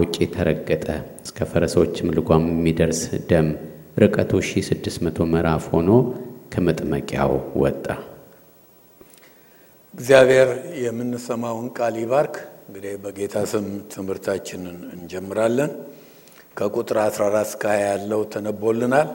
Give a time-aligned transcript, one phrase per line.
[0.00, 0.86] ውጪ ተረገጠ።
[1.24, 3.00] እስከ ፈረሶችም ልጓም የሚደርስ
[3.30, 3.48] ደም
[3.98, 5.90] ርቀቱ 1600 ምዕራፍ ሆኖ
[6.52, 7.86] ከመጥመቂያው ወጣ።
[9.94, 10.48] እግዚአብሔር
[10.82, 15.72] የምንሰማውን ቃል ይባርክ። እንግዲህ በጌታ ስም ትምህርታችንን እንጀምራለን።
[16.56, 19.10] ከቁጥር 14 እስከ 20 ያለው ተነቦልናል።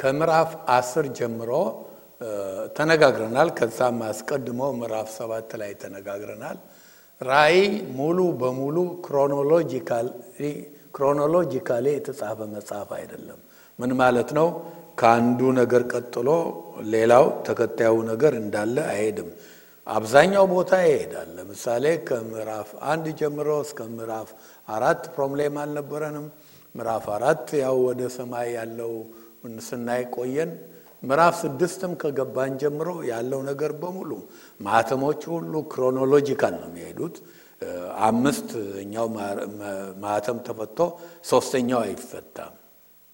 [0.00, 1.50] ከምዕራፍ አስር ጀምሮ
[2.76, 6.58] ተነጋግረናል። ከዛም አስቀድሞ ምዕራፍ ሰባት ላይ ተነጋግረናል።
[7.20, 7.62] ራእይ
[7.96, 8.76] ሙሉ በሙሉ
[10.94, 13.40] chronologically የተጻፈ መጽሐፍ አይደለም።
[13.78, 14.48] ምን ማለት ነው?
[14.98, 16.28] ከአንዱ ነገር ቀጥሎ
[16.94, 19.28] ሌላው ተከታዩ ነገር እንዳለ አይሄድም።
[19.86, 24.28] አብዛኛው ቦታ ይሄዳል። ለምሳሌ ከምዕራፍ አንድ ጀምሮ እስከ ምዕራፍ
[24.68, 26.26] አራት problem አልነበረንም።
[26.74, 28.92] ምዕራፍ አራት ያው ወደ ሰማይ ያለው
[29.68, 30.50] ስናይ ቆየን።
[31.02, 34.10] ምዕራፍ ስድስትም ከገባን ጀምሮ ያለው ነገር በሙሉ
[34.60, 37.16] ማህተሞቹ ሁሉ chronological ነው የሚሄዱት።
[38.06, 39.06] አምስተኛው
[40.02, 40.78] ማህተም ተፈቶ
[41.24, 42.54] ሶስተኛው አይፈታም።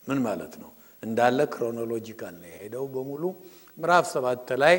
[0.04, 0.70] ምን ማለት ነው?
[1.02, 3.22] እንዳለ chronological ነው የሄደው በሙሉ።
[3.78, 4.76] ምዕራፍ ሰባት ላይ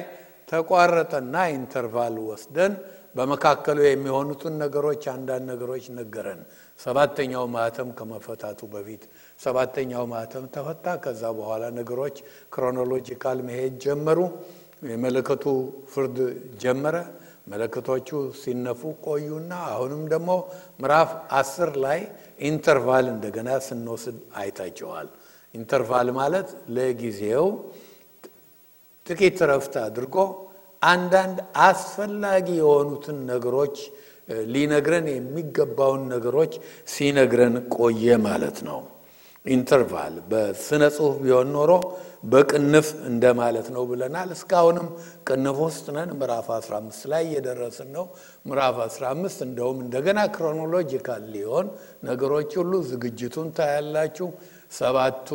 [0.47, 2.73] ተቋረጠና interval ወስደን
[3.15, 6.41] በመካከሉ የሚሆኑትን ነገሮች አንዳንድ ነገሮች ነገረን።
[6.79, 9.03] ሰባተኛው ማህተም ከመፈታቱ በፊት
[9.39, 12.15] ሰባተኛው ማህተም ተፈታ። ከዛ በኋላ ነገሮች
[12.53, 14.19] chronological መሄድ ጀመሩ።
[14.89, 15.45] የመለከቱ
[15.91, 16.17] ፍርድ
[16.63, 16.95] ጀመረ።
[17.47, 20.29] መለከቶቹ ሲነፉ ቆዩና አሁንም ደግሞ
[20.81, 21.99] ምዕራፍ አስር ላይ
[22.49, 25.07] interval እንደገና ስንወስድ አይታችኋል።
[25.53, 27.45] interval ማለት ለጊዜው
[29.05, 30.15] ጥቂት ረፍት አድርጎ
[30.81, 33.77] አንዳንድ አስፈላጊ የሆኑትን ነገሮች
[34.51, 36.53] ሊነግረን የሚገባውን ነገሮች
[36.87, 38.79] ሲነግረን ቆየ ማለት ነው።
[39.47, 41.71] interval በስነ ጽሁፍ ቢሆን ኖሮ
[42.25, 44.87] በቅንፍ እንደማለት ነው ብለናል። እስካሁንም
[45.27, 48.05] ቅንፍ ውስጥ ነን። ምዕራፍ 15 ላይ እየደረስን ነው።
[48.45, 51.67] ምዕራፍ 15 እንደውም እንደገና chronological ሊሆን
[52.03, 54.29] ነገሮች ሁሉ ዝግጅቱን ታያላችሁ።
[54.77, 55.27] ሰባቱ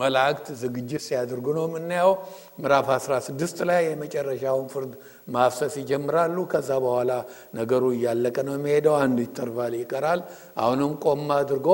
[0.00, 2.12] መላእክት ዝግጅት ሲያደርጉ ነው የምናየው።
[2.60, 4.92] ምዕራፍ 16 ላይ የመጨረሻውን ፍርድ
[5.28, 7.12] ማፍሰስ ይጀምራሉ። ከዛ በኋላ
[7.58, 10.22] ነገሩ እያለቀ ነው የሚሄደው። አንድ interval ይቀራል።
[10.62, 11.68] አሁንም ቆም አድርጎ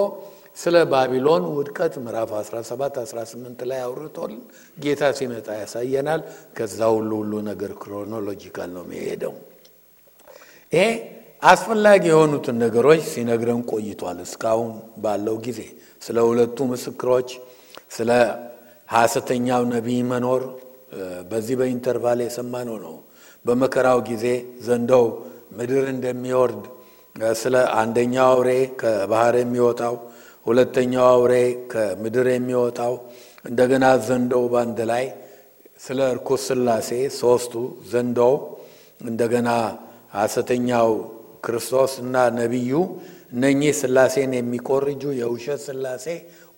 [0.56, 4.40] ስለ ባቢሎን ውድቀት ምዕራፍ 17 18 ላይ አውርቶልን
[4.76, 6.20] ጌታ ሲመጣ ያሳየናል።
[6.56, 9.34] ከዛ ሁሉ ሁሉ ነገር chronological ነው የሚሄደው።
[10.72, 10.82] ይሄ
[11.42, 14.72] አስፈላጊ የሆኑትን ነገሮች ሲነግረን ቆይቷል። እስካሁን
[15.04, 15.60] ባለው ጊዜ
[16.02, 17.30] ስለ ሁለቱ ምስክሮች፣
[17.96, 18.10] ስለ
[18.88, 20.42] ሐሰተኛው ነቢይ መኖር
[21.30, 22.94] በዚህ በ interval የሰማነው ነው።
[23.44, 24.24] በመከራው ጊዜ
[24.66, 25.04] ዘንዶው
[25.58, 26.62] ምድር እንደሚወርድ
[27.40, 28.50] ስለ አንደኛው አውሬ
[28.80, 29.94] ከባህር የሚወጣው
[30.50, 31.34] ሁለተኛው አውሬ
[31.72, 32.94] ከምድር የሚወጣው
[33.44, 35.04] እንደገና ዘንዶው በአንድ ላይ
[35.80, 36.88] ስለ እርኩስ ሥላሴ
[37.18, 37.52] ሶስቱ
[37.92, 38.34] ዘንዶው
[39.02, 39.50] እንደገና
[40.16, 40.90] ሐሰተኛው
[41.44, 42.72] ክርስቶስ እና ነቢዩ
[43.32, 46.06] እነኚህ ሥላሴን የሚቆርጁ የውሸት ሥላሴ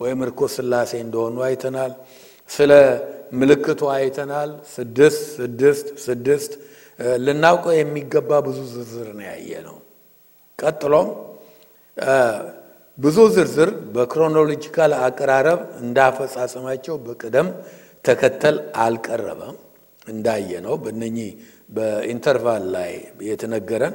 [0.01, 1.93] ወይም እርኩስ ሥላሴ እንደሆኑ አይተናል።
[2.51, 2.73] ስለ
[3.33, 6.53] ምልክቱ አይተናል። ስድስት ስድስት ስድስት
[7.19, 9.77] ልናውቀው የሚገባ ብዙ ዝርዝር ነው ያየ ነው።
[10.59, 11.09] ቀጥሎም
[12.99, 17.49] ብዙ ዝርዝር በክሮኖሎጂካል አቀራረብ እንዳፈጻጸማቸው በቅደም
[18.05, 19.57] ተከተል አልቀረበም።
[20.07, 21.31] እንዳየ ነው በእነኚህ
[21.71, 22.93] በኢንተርቫል ላይ
[23.29, 23.95] የተነገረን።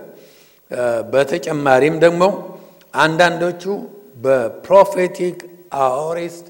[1.11, 2.23] በተጨማሪም ደግሞ
[2.93, 3.63] አንዳንዶቹ
[4.17, 5.37] በፕሮፌቲክ
[5.83, 6.45] aorist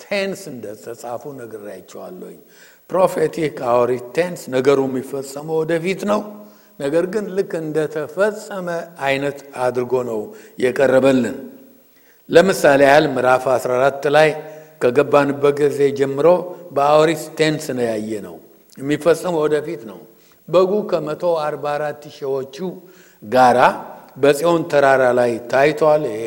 [0.00, 2.38] tense እንደተጻፉ ነግሬያቸዋለሁኝ።
[2.90, 6.20] prophetic aorist tense ነገሩ የሚፈጸመው ወደፊት ነው።
[6.80, 8.68] ነገር ግን ልክ እንደተፈጸመ
[9.06, 10.20] አይነት አድርጎ ነው
[10.64, 11.36] የቀረበልን።
[12.30, 14.28] ለምሳሌ ያህል ምዕራፍ 14 ላይ
[14.82, 16.26] ከገባንበት ጊዜ ጀምሮ
[16.76, 18.36] በ aorist tense ነው ያየነው።
[18.78, 19.98] የሚፈጸመው ወደፊት ነው።
[20.48, 22.56] በጉ ከመቶ አርባ አራት ሺዎቹ
[23.22, 23.58] ጋራ
[24.16, 26.24] በጽዮን ተራራ ላይ ታይቷል። ይሄ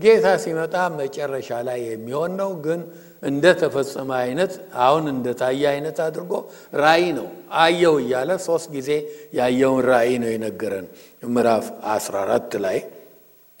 [0.00, 2.80] ጌታ ሲመጣ መጨረሻ ላይ የሚሆን ነው። ግን
[3.22, 4.52] እንደተፈጸመ አይነት
[4.84, 6.32] አሁን እንደታየ አይነት አድርጎ
[6.80, 7.28] ራእይ ነው
[7.60, 8.90] አየው እያለ ሶስት ጊዜ
[9.38, 10.86] ያየውን ራእይ ነው የነገረን
[11.34, 12.78] ምዕራፍ 14 ላይ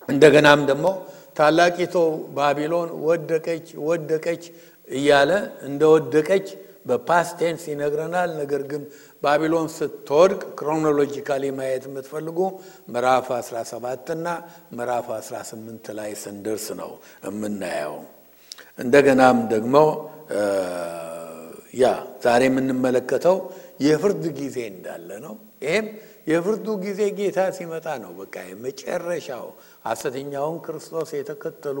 [0.08, 0.86] እንደገናም ደግሞ
[1.42, 1.94] ታላቂቱ
[2.36, 4.42] ባቢሎን ወደቀች ወደቀች
[4.88, 5.30] እያለ
[5.68, 6.46] እንደወደቀች
[6.88, 8.82] በፓስቴንስ ይነግረናል። ነገር ግን
[9.22, 12.38] ባቢሎን ስትወድቅ ክሮኖሎጂካሊ ማየት የምትፈልጉ
[12.88, 14.26] ምዕራፍ 17 እና
[14.72, 16.90] ምዕራፍ 18 ላይ ስንደርስ ነው
[17.26, 17.96] የምናየው።
[18.78, 19.76] እንደገናም ደግሞ
[21.74, 21.86] ያ
[22.24, 23.36] ዛሬ የምንመለከተው
[23.80, 25.34] የፍርድ ጊዜ እንዳለ ነው።
[25.64, 25.86] ይህም
[26.26, 29.46] የፍርዱ ጊዜ ጌታ ሲመጣ ነው። በቃ የመጨረሻው
[29.86, 31.78] ሐሰተኛውን ክርስቶስ የተከተሉ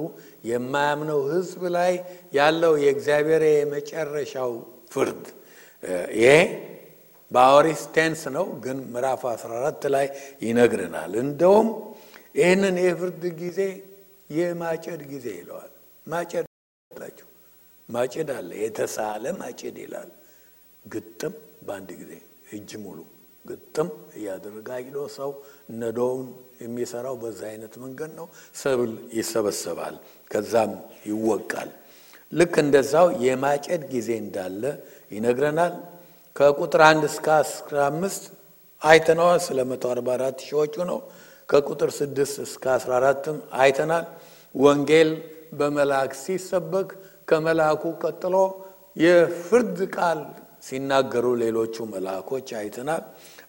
[0.50, 1.92] የማያምነው ሕዝብ ላይ
[2.38, 4.52] ያለው የእግዚአብሔር የመጨረሻው
[4.92, 5.24] ፍርድ
[6.18, 6.32] ይሄ
[7.30, 10.06] በ aorist tense ነው፣ ግን ምዕራፍ 14 ላይ
[10.42, 11.68] ይነግረናል። እንደውም
[12.34, 13.60] ይህንን የፍርድ ጊዜ
[14.30, 15.72] የማጨድ ጊዜ ይለዋል።
[16.06, 16.46] ማጭድ
[16.90, 17.28] አላችሁ
[18.34, 20.10] አለ። የተሳለ ማጭድ ይላል።
[20.84, 21.34] ግጥም
[21.66, 22.12] በአንድ ጊዜ
[22.52, 22.98] እጅ ሙሉ
[23.44, 25.30] ግጥም እያደረገ አይሎ ሰው
[25.80, 26.26] ነዶውን
[26.62, 28.26] የሚሰራው በዛ አይነት መንገድ ነው።
[28.60, 29.94] ሰብል ይሰበሰባል፣
[30.30, 30.72] ከዛም
[31.08, 31.70] ይወቃል።
[32.32, 34.62] ልክ እንደዛው የማጨድ ጊዜ እንዳለ
[35.12, 35.74] ይነግረናል።
[36.36, 38.22] ከቁጥር አንድ እስከ አስራ አምስት
[38.82, 41.00] አይተነዋል። ስለ መቶ አርባ አራት ሺዎቹ ነው።
[41.48, 44.06] ከቁጥር ስድስት እስከ አስራ አራትም አይተናል።
[44.54, 45.10] ወንጌል
[45.58, 46.88] በመልአክ ሲሰበክ
[47.28, 48.36] ከመልአኩ ቀጥሎ
[48.96, 50.20] የፍርድ ቃል
[50.62, 53.02] ሲናገሩ ሌሎቹ መልአኮች አይተናል።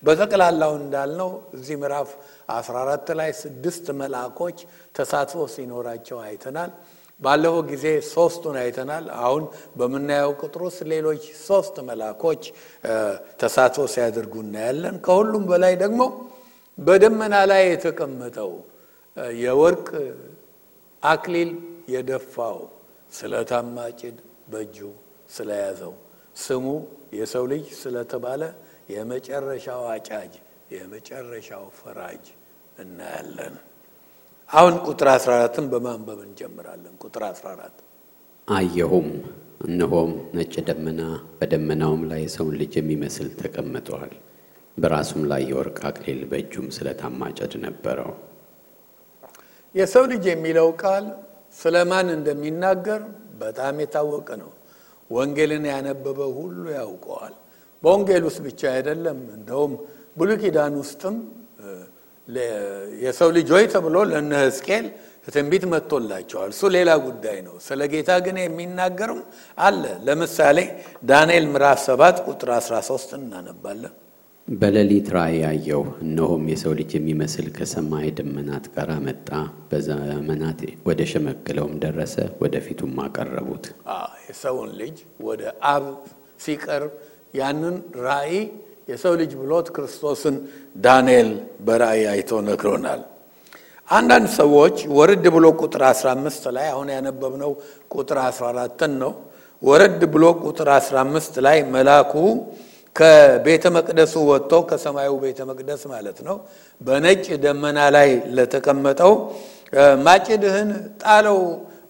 [0.03, 2.09] በጠቅላላው እንዳልነው እዚህ ምዕራፍ
[2.55, 4.57] 14 ላይ ስድስት መልአኮች
[4.95, 6.71] ተሳትፎ ሲኖራቸው አይተናል።
[7.19, 9.43] ባለፈው ጊዜ ሶስቱን አይተናል። አሁን
[9.79, 12.41] በምናየው ቁጥር ውስጥ ሌሎች ሶስት መልአኮች
[13.41, 16.01] ተሳትፎ ሲያደርጉ እናያለን። ከሁሉም በላይ ደግሞ
[16.77, 18.51] በደመና ላይ የተቀመጠው
[19.39, 19.87] የወርቅ
[21.03, 21.51] አክሊል
[21.89, 22.59] የደፋው
[23.13, 24.17] ስለታም ማጭድ
[24.51, 24.77] በእጁ
[25.35, 25.93] ስለያዘው
[26.35, 26.65] ስሙ
[27.13, 28.41] የሰው ልጅ ስለተባለ
[28.93, 30.33] የመጨረሻው አጫጅ
[30.73, 32.25] የመጨረሻው ፈራጅ
[32.77, 33.55] እናያለን።
[34.49, 37.77] አሁን ቁጥር 14ን በማንበብ እንጀምራለን። ቁጥር 14
[38.47, 39.09] አየሁም፣
[39.65, 41.01] እነሆም ነጭ ደመና፣
[41.37, 44.13] በደመናውም ላይ የሰውን ልጅ የሚመስል ተቀምጧል።
[44.77, 48.11] በራሱም ላይ የወርቅ አክሊል በእጁም ስለታም ማጭድ ነበረው።
[49.75, 51.05] የሰው ልጅ የሚለው ቃል
[51.57, 53.01] ስለ ማን እንደሚናገር
[53.39, 54.51] በጣም የታወቀ ነው።
[55.13, 57.33] ወንጌልን ያነበበ ሁሉ ያውቀዋል።
[57.83, 59.73] በወንጌል ውስጥ ብቻ አይደለም። እንደውም
[60.17, 61.15] ብሉይ ኪዳን ውስጥም
[63.03, 64.85] የሰው ልጅ ሆይ ተብሎ ለእነ ሕዝቅኤል
[65.27, 69.19] ትንቢት መጥቶላቸዋል። እሱ ሌላ ጉዳይ ነው። ስለ ጌታ ግን የሚናገርም
[69.57, 70.57] አለ። ለምሳሌ
[71.09, 73.93] ዳንኤል ምዕራፍ 7 ቁጥር 13 እናነባለን።
[74.47, 79.29] በሌሊት ራእይ አየሁ፣ እነሆም የሰው ልጅ የሚመስል ከሰማይ ደመናት ጋር መጣ፣
[79.69, 83.65] በዘመናት ወደ ሸመግለውም ደረሰ፣ ወደፊቱም አቀረቡት።
[84.25, 84.97] የሰውን ልጅ
[85.27, 85.41] ወደ
[85.71, 85.85] አብ
[86.45, 86.91] ሲቀርብ
[87.39, 87.75] ያንን
[88.05, 88.35] ራእይ
[88.89, 90.35] የሰው ልጅ ብሎት ክርስቶስን
[90.85, 91.29] ዳንኤል
[91.67, 93.01] በራእይ አይቶ ነግሮናል።
[93.89, 97.51] አንዳንድ ሰዎች ወረድ ብሎ ቁጥር 15 ላይ አሁን ያነበብነው
[97.95, 99.13] ቁጥር 14ን ነው።
[99.63, 102.13] ወረድ ብሎ ቁጥር 15 ላይ መልአኩ
[102.95, 106.35] ከቤተ መቅደሱ ወጥቶ ከሰማዩ ቤተ መቅደስ ማለት ነው
[106.81, 109.13] በነጭ ደመና ላይ ለተቀመጠው
[110.05, 110.69] ማጭድህን
[111.03, 111.39] ጣለው፣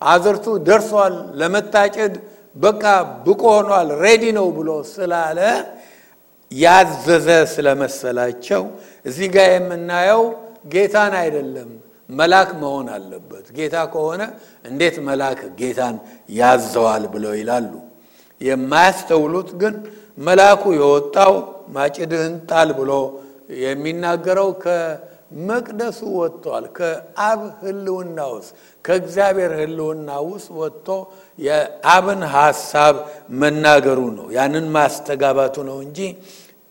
[0.06, 2.14] አዝርቱ ደርሷል፣ ለመታጨድ
[2.56, 2.84] በቃ
[3.26, 5.40] ብቁ ሆኗል፣ ሬዲ ነው ብሎ ስላለ
[6.52, 8.64] ያዘዘ ስለመሰላቸው
[9.06, 10.24] እዚህ ጋር የምናየው
[10.74, 11.70] ጌታን አይደለም
[12.10, 14.22] መልአክ መሆን አለበት። ጌታ ከሆነ
[14.66, 15.96] እንዴት መልአክ ጌታን
[16.38, 17.72] ያዘዋል ብለው ይላሉ።
[18.42, 19.76] የማያስተውሉት ግን
[20.18, 21.34] መልአኩ የወጣው
[21.76, 22.92] ማጭድህን ጣል ብሎ
[23.64, 28.52] የሚናገረው ከመቅደሱ ወጥቷል። ከአብ ሕልውና ውስጥ
[28.86, 30.88] ከእግዚአብሔር ሕልውና ውስጥ ወጥቶ
[31.40, 32.96] የአብን ሐሳብ
[33.42, 36.00] መናገሩ ነው። ያንን ማስተጋባቱ ነው እንጂ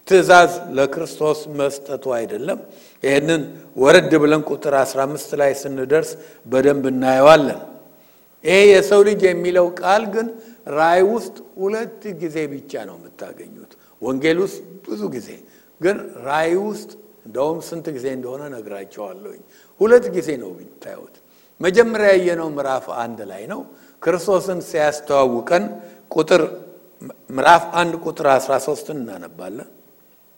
[0.08, 2.60] ትእዛዝ ለክርስቶስ መስጠቱ አይደለም።
[3.04, 3.42] ይህንን
[3.76, 6.10] ወረድ ብለን ቁጥር 15 ላይ ስንደርስ
[6.46, 7.60] በደንብ እናየዋለን።
[8.44, 10.28] ይሄ የሰው ልጅ የሚለው ቃል ግን
[10.66, 13.72] ራእይ ውስጥ ሁለት ጊዜ ብቻ ነው የምታገኙት።
[14.02, 15.28] ወንጌል ውስጥ ብዙ ጊዜ
[15.80, 16.90] ግን ራእይ ውስጥ
[17.26, 19.42] እንደውም ስንት ጊዜ እንደሆነ ነግራቸዋለሁኝ።
[19.80, 21.14] ሁለት ጊዜ ነው ብታዩት።
[21.60, 23.60] መጀመሪያ ያየነው ምዕራፍ አንድ ላይ ነው።
[24.02, 25.64] ክርስቶስን ሲያስተዋውቀን
[26.10, 26.42] ቁጥር
[27.30, 29.68] ምዕራፍ አንድ ቁጥር 13 እናነባለን።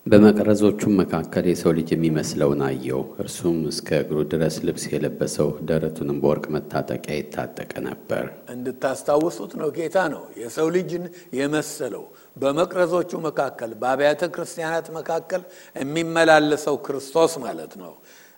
[0.06, 7.14] በመቅረዞቹም መካከል የሰው ልጅ የሚመስለውን አየው። እርሱም እስከ እግሩ ድረስ ልብስ የለበሰው ደረቱንም በወርቅ መታጠቂያ
[7.16, 11.04] የታጠቀ ነበር። እንድታስታውሱት ነው። ጌታ ነው የሰው ልጅን
[11.38, 12.04] የመሰለው
[12.36, 15.42] በመቅረዞቹ መካከል በአብያተ ክርስቲያናት መካከል
[15.76, 17.92] የሚመላለሰው ክርስቶስ ማለት ነው።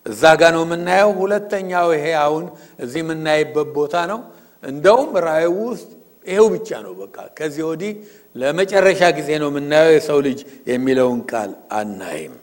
[0.07, 2.47] እዛ ጋ ነው የምናየው። ሁለተኛው ይሄ አሁን
[2.85, 4.21] እዚህ የምናይበት ቦታ ነው።
[4.63, 5.89] እንደውም ራእዩ ውስጥ
[6.27, 7.93] ይሄው ብቻ ነው። በቃ ከዚህ ወዲህ
[8.37, 10.41] ለመጨረሻ ጊዜ ነው የምናየው የሰው ልጅ
[10.71, 12.35] የሚለውን ቃል አናይም።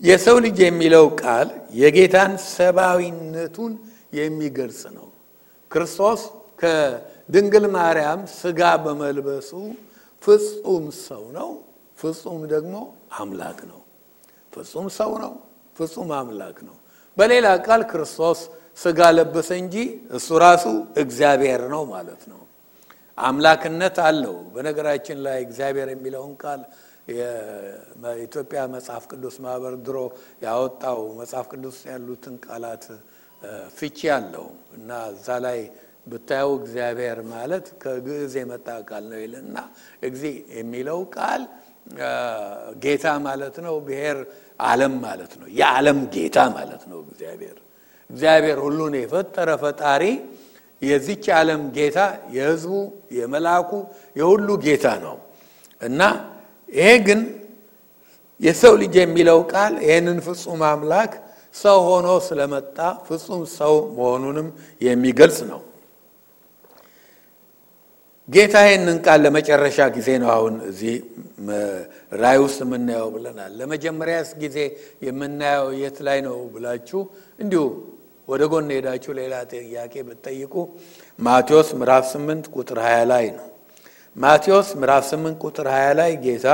[0.00, 3.72] የሰው ልጅ የሚለው ቃል የጌታን ሰብአዊነቱን
[4.18, 5.08] የሚገልጽ ነው።
[5.70, 6.20] ክርስቶስ
[6.62, 9.50] ከድንግል ማርያም ስጋ በመልበሱ
[10.22, 11.50] ፍጹም ሰው ነው፣
[11.98, 12.74] ፍጹም ደግሞ
[13.18, 13.80] አምላክ ነው።
[14.52, 15.32] ፍጹም ሰው ነው፣
[15.78, 16.76] ፍጹም አምላክ ነው።
[17.16, 18.40] በሌላ ቃል ክርስቶስ
[18.78, 19.76] ስጋ ለበሰ እንጂ
[20.16, 20.64] እሱ ራሱ
[20.96, 22.41] እግዚአብሔር ነው ማለት ነው።
[23.18, 26.60] አምላክነት አለው። በነገራችን ላይ እግዚአብሔር የሚለውን ቃል
[27.12, 29.98] የኢትዮጵያ መጽሐፍ ቅዱስ ማህበር ድሮ
[30.44, 32.84] ያወጣው መጽሐፍ ቅዱስ ያሉትን ቃላት
[33.76, 35.58] ፍቺ አለው እና እዛ ላይ
[36.06, 39.56] ብታየው እግዚአብሔር ማለት ከግዕዝ የመጣ ቃል ነው ይልና
[40.02, 40.22] እግዚ
[40.56, 41.42] የሚለው ቃል
[42.82, 44.18] ጌታ ማለት ነው። ብሔር
[44.66, 47.58] ዓለም ማለት ነው። የዓለም ጌታ ማለት ነው እግዚአብሔር
[48.10, 50.02] እግዚአብሔር ሁሉን የፈጠረ ፈጣሪ
[50.82, 51.98] የዚች ዓለም ጌታ
[52.36, 52.72] የሕዝቡ
[53.18, 53.70] የመልአኩ
[54.16, 55.16] የሁሉ ጌታ ነው
[55.82, 56.00] እና
[56.68, 57.20] ይሄ ግን
[58.40, 61.12] የሰው ልጅ የሚለው ቃል ይህንን ፍጹም አምላክ
[61.54, 64.48] ሰው ሆኖ ስለመጣ ፍጹም ሰው መሆኑንም
[64.82, 65.60] የሚገልጽ ነው።
[68.28, 70.94] ጌታ ይህንን ቃል ለመጨረሻ ጊዜ ነው አሁን እዚህ
[72.22, 74.58] ራእይ ውስጥ የምናየው ብለናል። ለመጀመሪያስ ጊዜ
[75.06, 77.00] የምናየው የት ላይ ነው ብላችሁ
[77.38, 77.64] እንዲሁ
[78.32, 80.54] ወደ ጎን ሄዳችሁ ሌላ ጥያቄ ብትጠይቁ
[81.18, 83.48] ማቴዎስ ምዕራፍ 8 ቁጥር 20 ላይ ነው።
[84.16, 86.46] ማቴዎስ ምዕራፍ 8 ቁጥር 20 ላይ ጌታ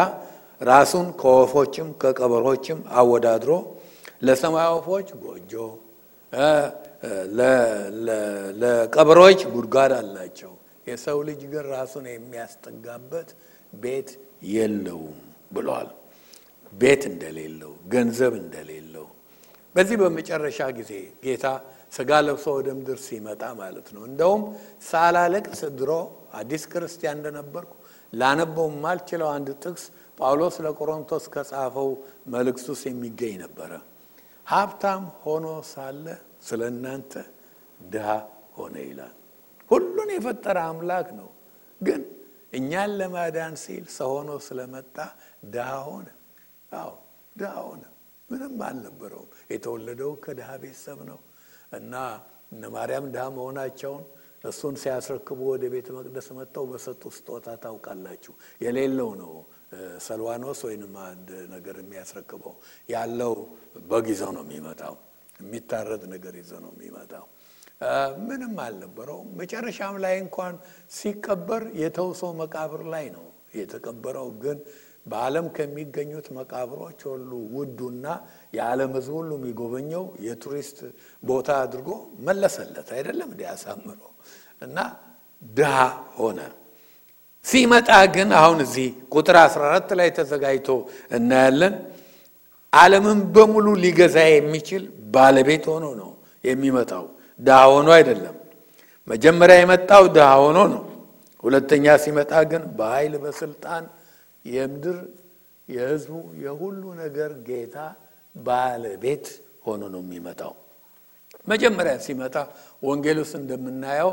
[0.61, 3.51] ራሱን ከወፎችም ከቀበሮችም አወዳድሮ
[4.23, 5.53] ለሰማይ ወፎች ጎጆ፣
[8.61, 10.53] ለቀበሮች ጉድጓድ አላቸው፣
[10.87, 13.29] የሰው ልጅ ግን ራሱን የሚያስጠጋበት
[13.73, 14.11] ቤት
[14.53, 15.19] የለውም
[15.55, 15.89] ብሏል።
[16.73, 18.88] ቤት እንደሌለው፣ ገንዘብ እንደሌለው
[19.79, 20.93] በዚህ በመጨረሻ ጊዜ
[21.25, 21.47] ጌታ
[21.93, 24.43] ስጋ ለብሶ ወደ ምድር ሲመጣ ማለት ነው። እንደውም
[24.87, 25.91] ሳላለቅስ ድሮ
[26.39, 27.73] አዲስ ክርስቲያን እንደነበርኩ
[28.13, 29.85] ላነበው የማልችለው አንድ ጥቅስ
[30.19, 31.91] ጳውሎስ ለቆሮንቶስ ከጻፈው
[32.35, 33.71] መልእክት ውስጥ የሚገኝ ነበረ።
[34.47, 36.05] ሀብታም ሆኖ ሳለ
[36.49, 37.13] ስለ እናንተ
[37.91, 38.09] ድሃ
[38.57, 39.15] ሆነ ይላል።
[39.71, 41.29] ሁሉን የፈጠረ አምላክ ነው፣
[41.81, 42.03] ግን
[42.53, 44.97] እኛን ለማዳን ሲል ሰው ሆኖ ስለመጣ
[45.53, 46.09] ድሃ ሆነ።
[46.73, 46.91] አዎ
[47.37, 47.85] ድሃ ሆነ።
[48.29, 51.21] ምንም አልነበረውም። የተወለደው ከድሃ ቤተሰብ ነው
[51.79, 51.95] እና
[52.53, 54.05] እነ ማርያም ድሃ መሆናቸውን
[54.45, 58.33] እሱን ሲያስረክቡ ወደ ቤተ መቅደስ መጥተው በሰጡ ስጦታ ታውቃላችሁ።
[58.65, 59.33] የሌለው ነው
[60.07, 62.55] ሰልዋኖስ ወይንም አንድ ነገር የሚያስረክበው
[62.89, 63.35] ያለው
[63.89, 64.95] በግ ይዘው ነው የሚመጣው።
[65.41, 67.27] የሚታረድ ነገር ይዘው ነው የሚመጣው።
[68.29, 70.55] ምንም አልነበረውም። መጨረሻም ላይ እንኳን
[70.93, 74.59] ሲቀበር የተውሶ መቃብር ላይ ነው የተቀበረው ግን
[75.07, 78.07] በዓለም ከሚገኙት መቃብሮች ሁሉ ውዱና
[78.57, 80.79] የዓለም ሕዝብ ሁሉ የሚጎበኘው የቱሪስት
[81.23, 81.89] ቦታ አድርጎ
[82.27, 84.01] መለሰለት። አይደለም እንዲ ያሳምሮ
[84.63, 84.77] እና
[85.43, 85.77] ድሃ
[86.19, 86.41] ሆነ።
[87.45, 90.69] ሲመጣ ግን አሁን እዚህ ቁጥር 14 ላይ ተዘጋጅቶ
[91.19, 91.75] እናያለን።
[92.73, 94.83] ዓለምን በሙሉ ሊገዛ የሚችል
[95.15, 96.11] ባለቤት ሆኖ ነው
[96.45, 97.05] የሚመጣው።
[97.41, 98.37] ድሃ ሆኖ አይደለም።
[99.09, 100.83] መጀመሪያ የመጣው ድሃ ሆኖ ነው።
[101.45, 103.85] ሁለተኛ ሲመጣ ግን በኃይል በስልጣን
[104.49, 104.99] የምድር
[105.69, 106.13] የህዝቡ
[106.45, 107.77] የሁሉ ነገር ጌታ
[108.35, 109.27] ባለቤት
[109.67, 110.53] ሆኖ ነው የሚመጣው።
[111.49, 112.35] መጀመሪያ ሲመጣ
[112.83, 114.11] ወንጌል ውስጥ እንደምናየው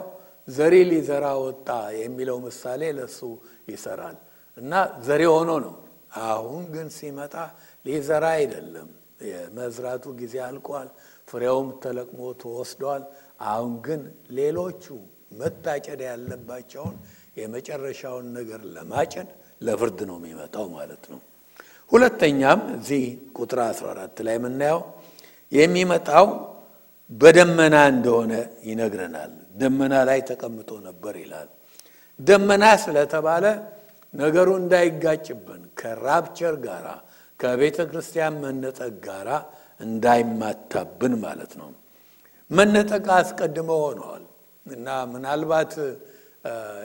[0.48, 3.20] ዘሪ ሊዘራ ወጣ የሚለው ምሳሌ ለሱ
[3.72, 4.18] ይሰራል
[4.58, 4.74] እና
[5.08, 5.76] ዘሪ ሆኖ ነው።
[6.26, 7.34] አሁን ግን ሲመጣ
[7.86, 8.90] ሊዘራ አይደለም።
[9.30, 10.90] የመዝራቱ ጊዜ አልቋል።
[11.28, 13.04] ፍሬውም ተለቅሞ ተወስዷል።
[13.48, 14.02] አሁን ግን
[14.38, 14.84] ሌሎቹ
[15.40, 16.96] መታጨድ ያለባቸውን
[17.40, 19.30] የመጨረሻውን ነገር ለማጨድ
[19.62, 21.20] ለፍርድ ነው የሚመጣው ማለት ነው።
[21.92, 23.04] ሁለተኛም እዚህ
[23.38, 24.82] ቁጥር 14 ላይ የምናየው
[25.52, 26.28] የሚመጣው
[27.12, 28.34] በደመና እንደሆነ
[28.70, 31.50] ይነግረናል። ደመና ላይ ተቀምጦ ነበር ይላል።
[32.20, 33.46] ደመና ስለተባለ
[34.14, 36.88] ነገሩ እንዳይጋጭብን ከራፕቸር ጋራ
[37.40, 39.30] ከቤተ ክርስቲያን መነጠቅ ጋራ
[39.80, 41.70] እንዳይማታብን ማለት ነው።
[42.52, 44.24] መነጠቅ አስቀድሞ ሆነዋል
[44.66, 45.74] እና ምናልባት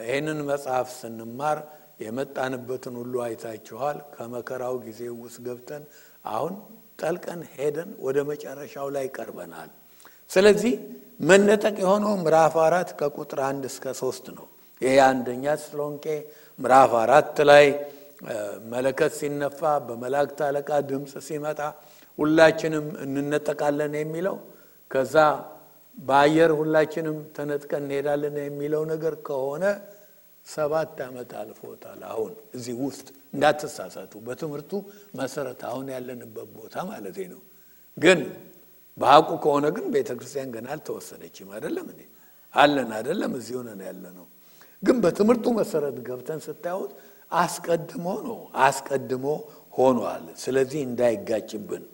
[0.06, 1.58] ይህንን መጽሐፍ ስንማር
[2.00, 5.82] የመጣንበትን ሁሉ አይታችኋል። ከመከራው ጊዜ ውስጥ ገብተን
[6.28, 6.54] አሁን
[7.00, 9.70] ጠልቀን ሄደን ወደ መጨረሻው ላይ ቀርበናል።
[10.30, 10.74] ስለዚህ
[11.22, 14.46] መነጠቅ የሆነው ምዕራፍ አራት ከቁጥር አንድ እስከ ሶስት ነው።
[14.80, 16.04] ይህ አንደኛ ተሰሎንቄ
[16.58, 17.66] ምዕራፍ አራት ላይ
[18.72, 21.60] መለከት ሲነፋ በመላእክት አለቃ ድምፅ ሲመጣ
[22.18, 24.36] ሁላችንም እንነጠቃለን የሚለው
[24.90, 25.16] ከዛ
[25.98, 29.64] በአየር ሁላችንም ተነጥቀን እንሄዳለን የሚለው ነገር ከሆነ
[30.50, 34.72] ሰባት ዓመት አልፎታል። አሁን እዚህ ውስጥ እንዳትሳሳቱ፣ በትምህርቱ
[35.14, 37.42] መሰረት አሁን ያለንበት ቦታ ማለት ነው።
[37.96, 38.20] ግን
[38.98, 42.02] በሀቁ ከሆነ ግን ቤተ ክርስቲያን ገና አልተወሰነችም። አይደለም እንዴ?
[42.54, 43.32] አለን አይደለም?
[43.38, 44.26] እዚህ ሆነን ያለ ነው።
[44.82, 46.92] ግን በትምህርቱ መሰረት ገብተን ስታዩት
[47.36, 49.26] አስቀድሞ ነው፣ አስቀድሞ
[49.78, 51.84] ሆኗል። ስለዚህ እንዳይጋጭብን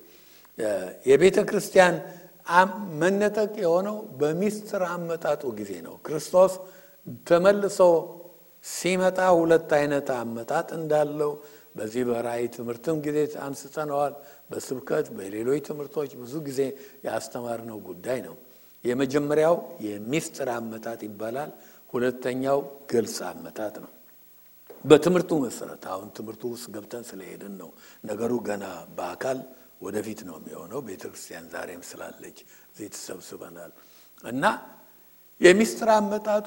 [1.06, 1.96] የቤተ ክርስቲያን
[3.00, 6.52] መነጠቅ የሆነው በሚስጥር አመጣጡ ጊዜ ነው። ክርስቶስ
[7.26, 7.78] ተመልሶ
[8.66, 11.32] ሲመጣ ሁለት አይነት አመጣጥ እንዳለው
[11.76, 14.14] በዚህ በራእይ ትምህርትም ጊዜ አንስተነዋል።
[14.50, 16.60] በስብከት በሌሎች ትምህርቶች ብዙ ጊዜ
[17.06, 18.36] ያስተማርነው ጉዳይ ነው።
[18.84, 19.56] የመጀመሪያው
[19.86, 21.50] የሚስጥር አመጣጥ ይባላል።
[21.92, 22.58] ሁለተኛው
[22.92, 23.90] ግልጽ አመጣጥ ነው።
[24.84, 27.70] በትምህርቱ መሰረት አሁን ትምህርቱ ውስጥ ገብተን ስለሄድን ነው
[28.04, 28.64] ነገሩ ገና
[28.98, 29.38] በአካል
[29.82, 32.38] ወደፊት ነው የሚሆነው። ቤተ ክርስቲያን ዛሬም ስላለች
[32.72, 33.72] እዚህ ተሰብስበናል
[34.24, 34.44] እና
[35.40, 36.46] የሚስጥር አመጣጡ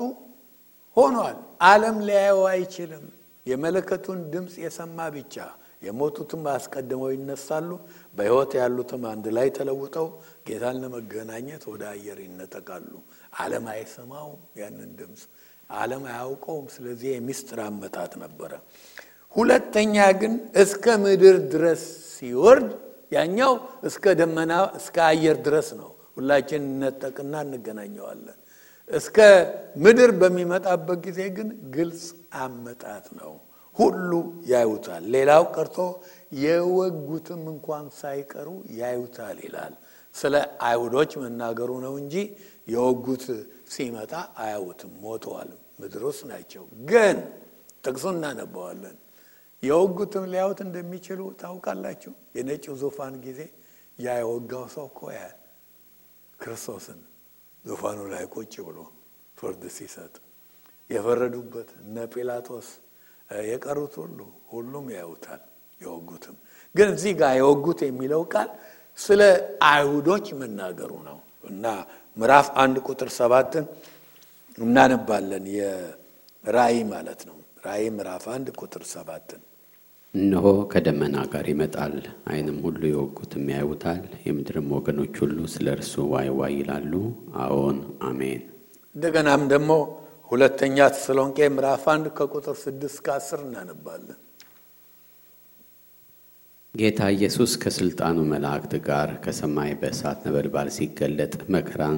[0.97, 3.05] ሆኗል። ዓለም ሊያየው አይችልም።
[3.45, 5.35] የመለከቱን ድምፅ የሰማ ብቻ
[5.81, 7.69] የሞቱትም አስቀድመው ይነሳሉ፣
[8.17, 10.07] በሕይወት ያሉትም አንድ ላይ ተለውጠው
[10.47, 12.91] ጌታን ለመገናኘት ወደ አየር ይነጠቃሉ።
[13.39, 15.21] ዓለም አይሰማውም ያንን ድምፅ፣
[15.75, 18.51] ዓለም አያውቀውም። ስለዚህ የሚስጥር አመጣት ነበረ።
[19.35, 21.81] ሁለተኛ ግን እስከ ምድር ድረስ
[22.13, 22.69] ሲወርድ
[23.11, 23.53] ያኛው
[23.83, 28.37] እስከ ደመና እስከ አየር ድረስ ነው። ሁላችን እነጠቅና እንገናኘዋለን።
[28.89, 29.17] እስከ
[29.75, 32.03] ምድር በሚመጣበት ጊዜ ግን ግልጽ
[32.39, 33.33] አመጣት ነው።
[33.77, 34.11] ሁሉ
[34.45, 35.77] ያዩታል። ሌላው ቀርቶ
[36.43, 38.47] የወጉትም እንኳን ሳይቀሩ
[38.79, 39.73] ያዩታል ይላል።
[40.15, 42.15] ስለ አይሁዶች መናገሩ ነው እንጂ
[42.67, 43.25] የወጉት
[43.73, 47.17] ሲመጣ አያዩትም፣ ሞተዋል፣ ምድር ናቸው። ግን
[47.85, 48.97] ጥቅሱ እናነበዋለን።
[49.63, 53.39] የወጉትም ሊያዩት እንደሚችሉ ታውቃላችሁ። የነጭው ዙፋን ጊዜ
[53.97, 54.99] ያ የወጋው ሰው እኮ
[56.39, 56.99] ክርስቶስን
[57.65, 58.77] ዙፋኑ ላይ ቁጭ ብሎ
[59.37, 60.13] ፍርድ ሲሰጥ
[60.89, 62.67] የፈረዱበት እነ ጲላጦስ
[63.45, 64.19] የቀሩት ሁሉ
[64.51, 65.41] ሁሉም ያዩታል።
[65.81, 66.35] የወጉትም
[66.75, 68.49] ግን እዚህ ጋር የወጉት የሚለው ቃል
[68.97, 69.21] ስለ
[69.67, 71.65] አይሁዶች መናገሩ ነው እና
[72.17, 73.65] ምዕራፍ አንድ ቁጥር ሰባትን
[74.57, 79.41] እናነባለን። የራእይ ማለት ነው። ራእይ ምዕራፍ አንድ ቁጥር ሰባትን
[80.13, 81.95] እነሆ ከደመና ጋር ይመጣል፣
[82.31, 86.93] ዓይንም ሁሉ የወጉትም ያዩታል፣ የምድርም ወገኖች ሁሉ ስለ እርሱ ዋይ ዋይ ይላሉ።
[87.43, 88.41] አዎን አሜን።
[88.95, 89.71] እንደገናም ደግሞ
[90.31, 94.19] ሁለተኛ ተሰሎንቄ ምዕራፍ አንድ ከቁጥር ስድስት ከአስር እናነባለን።
[96.75, 101.97] ጌታ ኢየሱስ ከሥልጣኑ መላእክት ጋር ከሰማይ በእሳት ነበልባል ሲገለጥ መከራን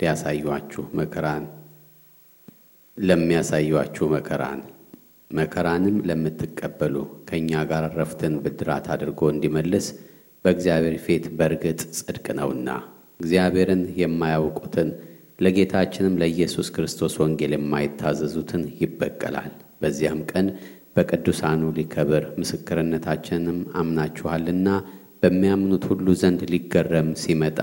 [0.00, 1.44] ሊያሳዩአችሁ መከራን
[2.98, 4.60] ለሚያሳዩአችሁ መከራን
[5.34, 6.96] መከራንም ለምትቀበሉ
[7.28, 9.86] ከእኛ ጋር ረፍትን ብድራት አድርጎ እንዲመልስ
[10.44, 12.68] በእግዚአብሔር ፊት በእርግጥ ጽድቅ ነውና
[13.20, 14.88] እግዚአብሔርን የማያውቁትን
[15.38, 20.46] ለጌታችንም ለኢየሱስ ክርስቶስ ወንጌል የማይታዘዙትን ይበቀላል። በዚያም ቀን
[20.96, 24.68] በቅዱሳኑ ሊከብር ምስክርነታችንንም አምናችኋልና
[25.22, 27.60] በሚያምኑት ሁሉ ዘንድ ሊገረም ሲመጣ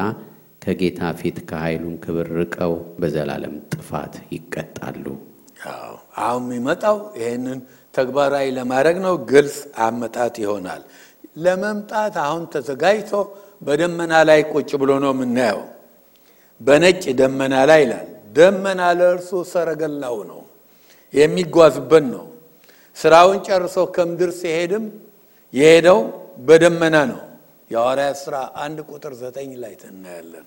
[0.63, 5.05] ከጌታ ፊት ከኃይሉን ክብር ርቀው በዘላለም ጥፋት ይቀጣሉ።
[6.21, 7.59] አሁን የሚመጣው ይህንን
[7.93, 10.81] ተግባራዊ ለማድረግ ነው። ግልጽ አመጣት ይሆናል።
[11.37, 13.13] ለመምጣት አሁን ተዘጋጅቶ
[13.61, 15.61] በደመና ላይ ቁጭ ብሎ ነው የምናየው።
[16.61, 18.07] በነጭ ደመና ላይ ይላል።
[18.37, 20.41] ደመና ለእርሱ ሰረገላው ነው፣
[21.13, 22.25] የሚጓዝበት ነው።
[22.97, 24.85] ስራውን ጨርሶ ከምድር ሲሄድም
[25.53, 25.99] የሄደው
[26.39, 27.21] በደመና ነው።
[27.71, 30.45] የሐዋርያት ሥራ አንድ ቁጥር ዘጠኝ ላይ እናያለን።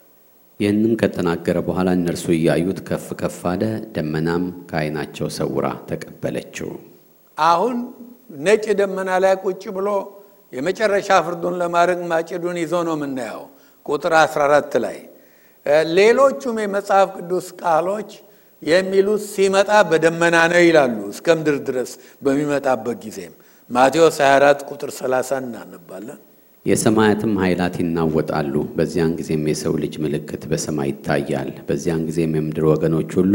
[0.61, 3.63] ይህንም ከተናገረ በኋላ እነርሱ እያዩት ከፍ ከፍ አለ፣
[3.95, 6.71] ደመናም ከዓይናቸው ሰውራ ተቀበለችው።
[7.39, 7.77] አሁን
[8.45, 9.89] ነጭ ደመና ላይ ቁጭ ብሎ
[10.53, 13.43] የመጨረሻ ፍርዱን ለማድረግ ማጭዱን ይዞ ነው የምናየው።
[13.87, 14.99] ቁጥር 14 ላይ
[15.97, 18.11] ሌሎቹም የመጽሐፍ ቅዱስ ቃሎች
[18.63, 21.91] የሚሉት ሲመጣ በደመና ነው ይላሉ። እስከ ምድር ድረስ
[22.25, 23.35] በሚመጣበት ጊዜም
[23.71, 26.21] ማቴዎስ 24 ቁጥር 30 እናነባለን።
[26.67, 33.35] የሰማያትም ኃይላት ይናወጣሉ። በዚያን ጊዜም የሰው ልጅ ምልክት በሰማይ ይታያል። በዚያን ጊዜም የምድር ወገኖች ሁሉ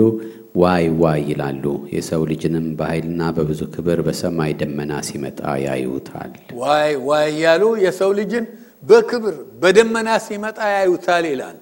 [0.62, 1.64] ዋይ ዋይ ይላሉ።
[1.96, 8.48] የሰው ልጅንም በኃይልና በብዙ ክብር በሰማይ ደመና ሲመጣ ያዩታል። ዋይ ዋይ እያሉ የሰው ልጅን
[8.84, 11.58] በክብር በደመና ሲመጣ ያዩታል ይላል።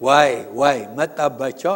[0.00, 1.74] ዋይ ዋይ መጣባቸው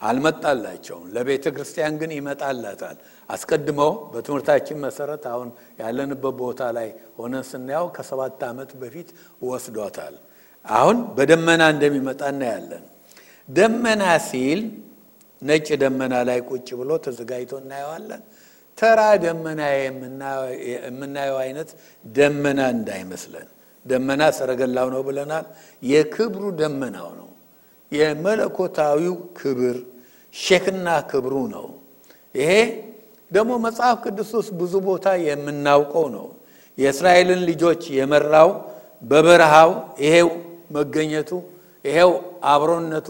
[0.00, 2.96] አልመጣላቸውም። ለቤተ ክርስቲያን ግን ይመጣላታል።
[3.28, 5.48] አስቀድመው በትምህርታችን መሰረት አሁን
[5.80, 9.08] ያለንበት ቦታ ላይ ሆነን ስናየው ከሰባት ዓመት በፊት
[9.48, 10.14] ወስዷታል።
[10.66, 12.84] አሁን በደመና እንደሚመጣ እናያለን።
[13.48, 14.60] ደመና ሲል
[15.42, 18.22] ነጭ ደመና ላይ ቁጭ ብሎ ተዘጋጅቶ እናየዋለን።
[18.78, 19.60] ተራ ደመና
[20.86, 21.70] የምናየው አይነት
[22.14, 23.48] ደመና እንዳይመስለን።
[23.86, 25.46] ደመና ሰረገላው ነው ብለናል።
[25.82, 27.27] የክብሩ ደመናው ነው።
[27.92, 29.76] የመለኮታዊው ክብር
[30.34, 31.66] ሼክና ክብሩ ነው።
[32.34, 32.52] ይሄ
[33.30, 36.26] ደግሞ መጽሐፍ ቅዱስ ውስጥ ብዙ ቦታ የምናውቀው ነው።
[36.78, 38.50] የእስራኤልን ልጆች የመራው
[39.02, 39.70] በበረሃው
[40.04, 40.28] ይሄው
[40.76, 41.30] መገኘቱ፣
[41.84, 42.10] ይሄው
[42.52, 43.08] አብሮነቱ፣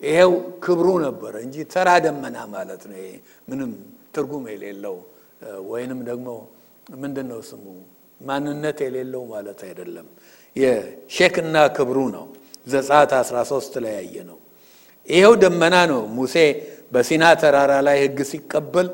[0.00, 0.32] ይሄው
[0.64, 3.10] ክብሩ ነበረ እንጂ ተራ ደመና ማለት ነው። ይሄ
[3.48, 3.70] ምንም
[4.14, 4.96] ትርጉም የሌለው
[5.70, 6.28] ወይንም ደግሞ
[6.96, 7.64] ምንድን ነው ስሙ
[8.20, 10.06] ማንነት የሌለው ማለት አይደለም።
[10.56, 12.26] የሼክና ክብሩ ነው።
[12.66, 14.38] ዘጸአት 13 ላይ ያየ ነው።
[15.08, 16.36] ይሄው ደመና ነው። ሙሴ
[16.92, 18.88] በሲና ተራራ ላይ ሕግ ሲቀበል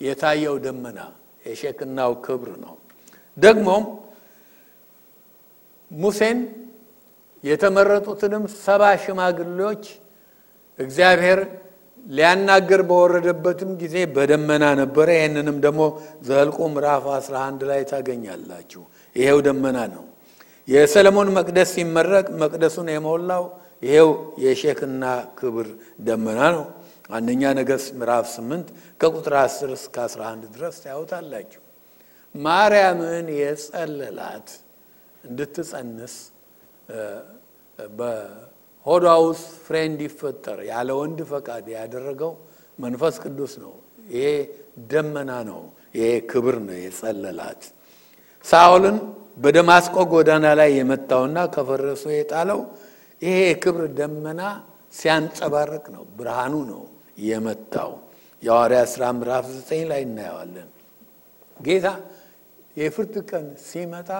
[0.00, 0.98] የታየው ደመና
[1.44, 2.74] የሼክናው ክብር ነው።
[3.36, 3.84] ደግሞም
[5.90, 6.38] ሙሴን
[7.44, 9.84] የተመረጡትንም ሰባ ሽማግሌዎች
[10.78, 11.40] እግዚአብሔር
[12.06, 15.82] ሊያናገር በወረደበትም ጊዜ በደመና ነበረ። ይህንንም ደግሞ
[16.26, 18.82] ዘኍልቍ ምዕራፍ 11 ላይ ታገኛላችሁ።
[19.16, 20.04] ይሄው ደመና ነው።
[20.68, 23.44] የሰለሞን መቅደስ ሲመረቅ መቅደሱን የሞላው
[23.82, 24.10] ይሄው
[24.44, 25.04] የሼክና
[25.38, 25.68] ክብር
[26.06, 26.64] ደመና ነው።
[27.10, 28.68] አንደኛ ነገሥት ምዕራፍ 8
[29.00, 31.60] ከቁጥር 10 እስከ 11 ድረስ ታዩታላችሁ።
[32.34, 34.48] ማርያምን የጸለላት
[35.24, 36.14] እንድትጸንስ
[37.78, 42.32] በሆዷ ውስጥ ፍሬ እንዲፈጠር ያለ ወንድ ፈቃድ ያደረገው
[42.78, 43.74] መንፈስ ቅዱስ ነው።
[44.10, 44.26] ይሄ
[44.90, 45.60] ደመና ነው።
[45.96, 47.62] ይሄ ክብር ነው የጸለላት።
[48.44, 48.96] ሳኦልን
[49.38, 52.60] በደማስቆ ጎዳና ላይ የመታውና ከፈረሱ የጣለው
[53.22, 54.40] ይሄ የክብር ደመና
[54.94, 56.82] ሲያንጸባርቅ ነው። ብርሃኑ ነው
[57.24, 57.92] የመታው።
[58.42, 60.68] የሐዋርያት ሥራ ምዕራፍ ዘጠኝ ላይ እናየዋለን።
[61.60, 61.86] ጌታ
[62.76, 64.10] የፍርድ ቀን ሲመጣ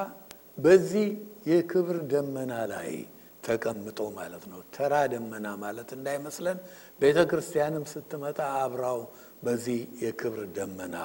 [0.58, 1.06] በዚህ
[1.50, 2.90] የክብር ደመና ላይ
[3.44, 6.58] ተቀምጦ ማለት ነው። ተራ ደመና ማለት እንዳይመስለን።
[7.00, 9.00] ቤተ ክርስቲያንም ስትመጣ አብራው
[9.42, 10.96] በዚህ የክብር ደመና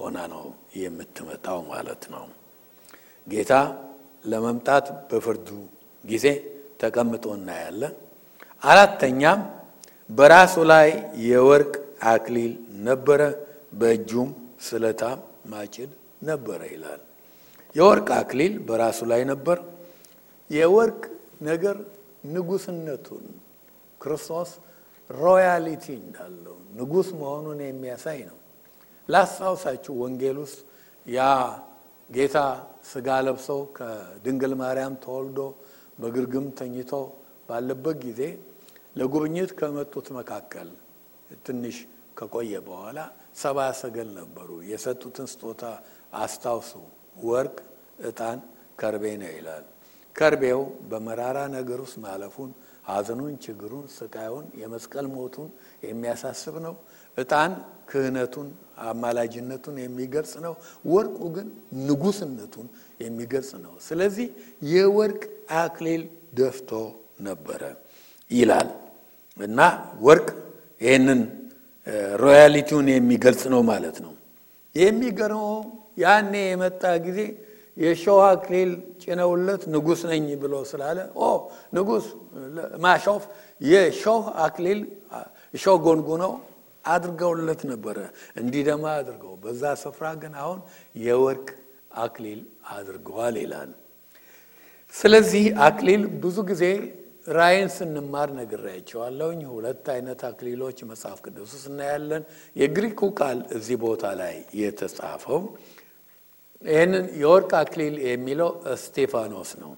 [0.00, 0.44] ሆና ነው
[0.80, 2.26] የምትመጣው ማለት ነው።
[3.26, 3.52] ጌታ
[4.24, 5.48] ለመምጣት በፍርዱ
[6.04, 6.26] ጊዜ
[6.80, 7.94] ተቀምጦ እናያለን።
[8.62, 9.40] አራተኛም
[10.10, 10.88] በራሱ ላይ
[11.28, 11.72] የወርቅ
[12.12, 12.52] አክሊል
[12.88, 13.20] ነበረ፣
[13.72, 14.28] በእጁም
[14.66, 15.18] ስለታም
[15.52, 15.90] ማጭድ
[16.22, 17.00] ነበረ ይላል።
[17.76, 19.58] የወርቅ አክሊል በራሱ ላይ ነበር።
[20.50, 21.02] የወርቅ
[21.42, 21.76] ነገር
[22.34, 23.24] ንጉስነቱን
[24.00, 24.50] ክርስቶስ
[25.10, 28.38] ሮያሊቲ እንዳለው ንጉስ መሆኑን የሚያሳይ ነው።
[29.08, 30.58] ላስታውሳችሁ ወንጌል ውስጥ
[31.06, 31.20] ያ
[32.10, 32.36] ጌታ
[32.90, 35.40] ስጋ ለብሶ ከድንግል ማርያም ተወልዶ
[35.98, 36.92] በግርግም ተኝቶ
[37.48, 38.20] ባለበት ጊዜ
[38.98, 40.68] ለጉብኝት ከመጡት መካከል
[41.46, 41.76] ትንሽ
[42.18, 42.98] ከቆየ በኋላ
[43.36, 45.62] ሰባ ሰገል ነበሩ። የሰጡትን ስጦታ
[46.20, 46.70] አስታውሱ።
[47.24, 47.56] ወርቅ፣
[48.08, 48.38] ዕጣን፣
[48.80, 49.64] ከርቤ ነው ይላል።
[50.16, 52.50] ከርቤው በመራራ ነገር ውስጥ ማለፉን፣
[52.88, 55.48] ሐዘኑን፣ ችግሩን፣ ስቃዩን፣ የመስቀል ሞቱን
[55.86, 56.74] የሚያሳስብ ነው።
[57.18, 57.52] ዕጣን
[57.90, 58.48] ክህነቱን፣
[58.84, 60.54] አማላጅነቱን የሚገልጽ ነው።
[60.86, 61.48] ወርቁ ግን
[61.86, 62.66] ንጉስነቱን
[63.00, 64.28] የሚገልጽ ነው። ስለዚህ
[64.72, 65.22] የወርቅ
[65.60, 66.02] አክሊል
[66.34, 66.70] ደፍቶ
[67.20, 67.62] ነበረ
[68.30, 68.68] ይላል
[69.40, 69.60] እና
[70.00, 70.28] ወርቅ
[70.80, 71.20] ይህንን
[72.22, 74.12] ሮያሊቲውን የሚገልጽ ነው ማለት ነው።
[74.76, 75.58] የሚገርመው
[75.98, 77.20] ያኔ የመጣ ጊዜ
[77.76, 78.70] የሾህ አክሊል
[79.02, 81.26] ጭነውለት ንጉስ ነኝ ብሎ ስላለ ኦ
[81.76, 82.04] ንጉስ
[82.84, 83.22] ማሾፍ
[83.64, 84.80] የሾህ አክሊል
[85.54, 86.32] ሾህ ጎንጉነው
[86.86, 87.98] አድርገውለት ነበረ
[88.40, 90.60] እንዲደማ አድርገው። በዛ ስፍራ ግን አሁን
[91.00, 91.48] የወርቅ
[92.04, 92.40] አክሊል
[92.72, 93.70] አድርገዋል ይላል።
[94.94, 96.64] ስለዚህ አክሊል ብዙ ጊዜ
[97.36, 102.22] ራእይን ስንማር ነግሬያቸዋለሁኝ። ሁለት አይነት አክሊሎች መጽሐፍ ቅዱስ እናያለን።
[102.56, 105.40] የግሪኩ ቃል እዚህ ቦታ ላይ የተጻፈው
[106.62, 109.72] ይህንን የወርቅ አክሊል የሚለው እስጢፋኖስ ነው።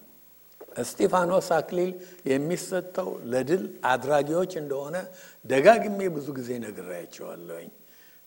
[0.79, 1.91] እስጢፋኖስ አክሊል
[2.31, 4.95] የሚሰጠው ለድል አድራጊዎች እንደሆነ
[5.45, 7.69] ደጋግሜ ብዙ ጊዜ ነግሬያቸዋለሁኝ።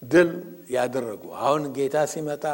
[0.03, 0.31] ድል
[0.75, 2.45] ያደረጉ አሁን ጌታ ሲመጣ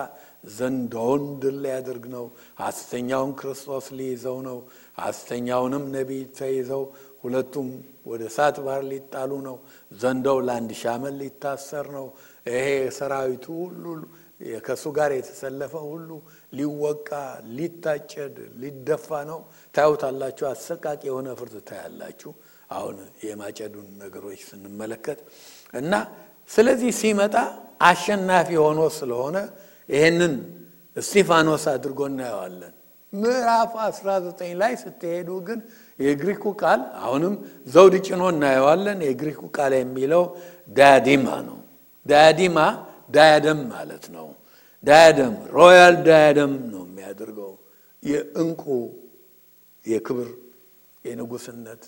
[0.56, 2.24] ዘንዶውን ድል ሊያደርግ ነው።
[2.60, 4.58] ሐሰተኛውን ክርስቶስ ሊይዘው ነው።
[4.98, 6.82] ሐሰተኛውንም ነቢይ ተይዘው
[7.22, 7.68] ሁለቱም
[8.06, 9.56] ወደ እሳት ባህር ሊጣሉ ነው።
[9.92, 12.06] ዘንዶው ለአንድ ሺህ ሊታሰር ነው።
[12.48, 12.66] ይሄ
[12.98, 13.84] ሰራዊቱ ሁሉ
[14.60, 16.10] ከእሱ ጋር የተሰለፈ ሁሉ
[16.52, 17.10] ሊወቃ፣
[17.56, 19.40] ሊታጨድ፣ ሊደፋ ነው።
[19.74, 22.32] ታዩታላችሁ። አሰቃቂ የሆነ ፍርድ ታያላችሁ።
[22.70, 22.96] አሁን
[23.26, 25.20] የማጨዱን ነገሮች ስንመለከት
[25.74, 25.92] እና
[26.50, 27.34] ስለዚህ ሲመጣ
[27.82, 29.36] አሸናፊ ሆኖ ስለሆነ
[29.88, 30.34] ይህንን
[30.96, 32.74] እስጢፋኖስ አድርጎ እናየዋለን።
[33.12, 35.60] ምዕራፍ 19 ላይ ስትሄዱ ግን
[35.98, 37.34] የግሪኩ ቃል አሁንም
[37.66, 40.24] ዘውድ ጭኖ እናየዋለን። የግሪኩ ቃል የሚለው
[40.70, 41.58] ዳያዲማ ነው።
[42.06, 42.58] ዳያዲማ
[43.08, 44.26] ዳያደም ማለት ነው።
[44.84, 47.52] ዳያደም ሮያል ዳያደም ነው የሚያደርገው።
[48.02, 48.64] የእንቁ
[49.84, 50.28] የክብር
[51.04, 51.82] የንጉስነት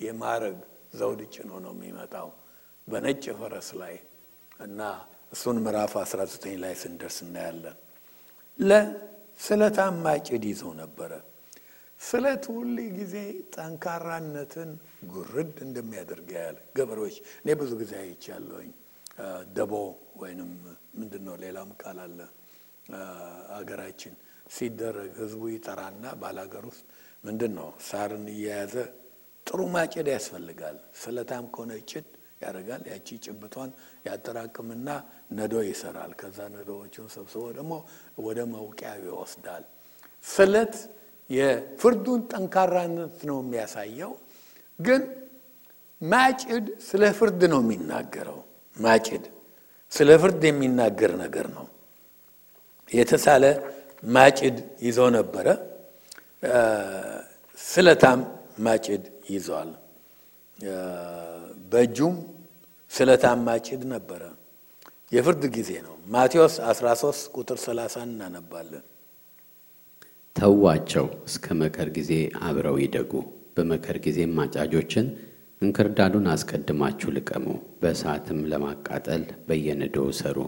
[0.00, 0.56] የማዕረግ
[0.94, 2.28] ዘውድ ጭኖ ነው የሚመጣው
[2.88, 3.94] በነጭ ፈረስ ላይ
[4.60, 4.80] እና
[5.32, 7.76] እሱን ምዕራፍ 19 ላይ ስንደርስ እናያለን።
[8.58, 11.12] ለስለታም ማጭድ ይዞ ነበረ።
[12.00, 13.14] ስለት ሁል ጊዜ
[13.56, 14.70] ጠንካራነትን
[15.12, 18.70] ጉርድ እንደሚያደርግ ያለ ገበሬዎች እኔ ብዙ ጊዜ አይቻለሁኝ።
[19.56, 19.72] ደቦ
[20.20, 20.50] ወይንም
[20.98, 22.18] ምንድን ነው ሌላም ቃል አለ
[23.56, 24.14] አገራችን
[24.50, 26.84] ሲደረግ ህዝቡ ይጠራና ባላገር ውስጥ
[27.24, 28.74] ምንድን ነው ሳርን እየያዘ
[29.46, 32.06] ጥሩ ማጭድ ያስፈልጋል። ስለታም ከሆነ ጭድ
[32.42, 33.70] ያደርጋል። ያቺ ጭብቷን
[34.06, 34.88] ያጠራቅምና
[35.38, 37.72] ነዶ ይሰራል። ከዛ ነዶዎቹን ሰብስቦ ደግሞ
[38.26, 39.64] ወደ መውቂያ ይወስዳል።
[40.24, 40.74] ስለት
[41.30, 44.12] የፍርዱን ጠንካራነት ነው የሚያሳየው።
[44.78, 45.02] ግን
[46.02, 48.40] ማጭድ ስለ ፍርድ ነው የሚናገረው።
[48.76, 49.24] ማጭድ
[49.92, 51.66] ስለ ፍርድ የሚናገር ነገር ነው።
[52.88, 53.44] የተሳለ
[54.08, 55.46] ማጭድ ይዞ ነበረ።
[57.58, 58.20] ስለታም
[58.58, 59.70] ማጭድ ይዟል።
[61.72, 62.16] በእጁም
[62.90, 64.22] ስለታም ማጭድ ነበረ።
[65.12, 68.84] የፍርድ ጊዜ ነው። ማቴዎስ 13 ቁጥር 30 እናነባለን።
[70.36, 72.12] ተዋቸው እስከ መከር ጊዜ
[72.46, 73.12] አብረው ይደጉ።
[73.56, 75.06] በመከር ጊዜም አጫጆችን
[75.62, 77.46] እንክርዳዱን አስቀድማችሁ ልቀሙ፣
[77.80, 80.38] በእሳትም ለማቃጠል በየነዶው ሰሩ።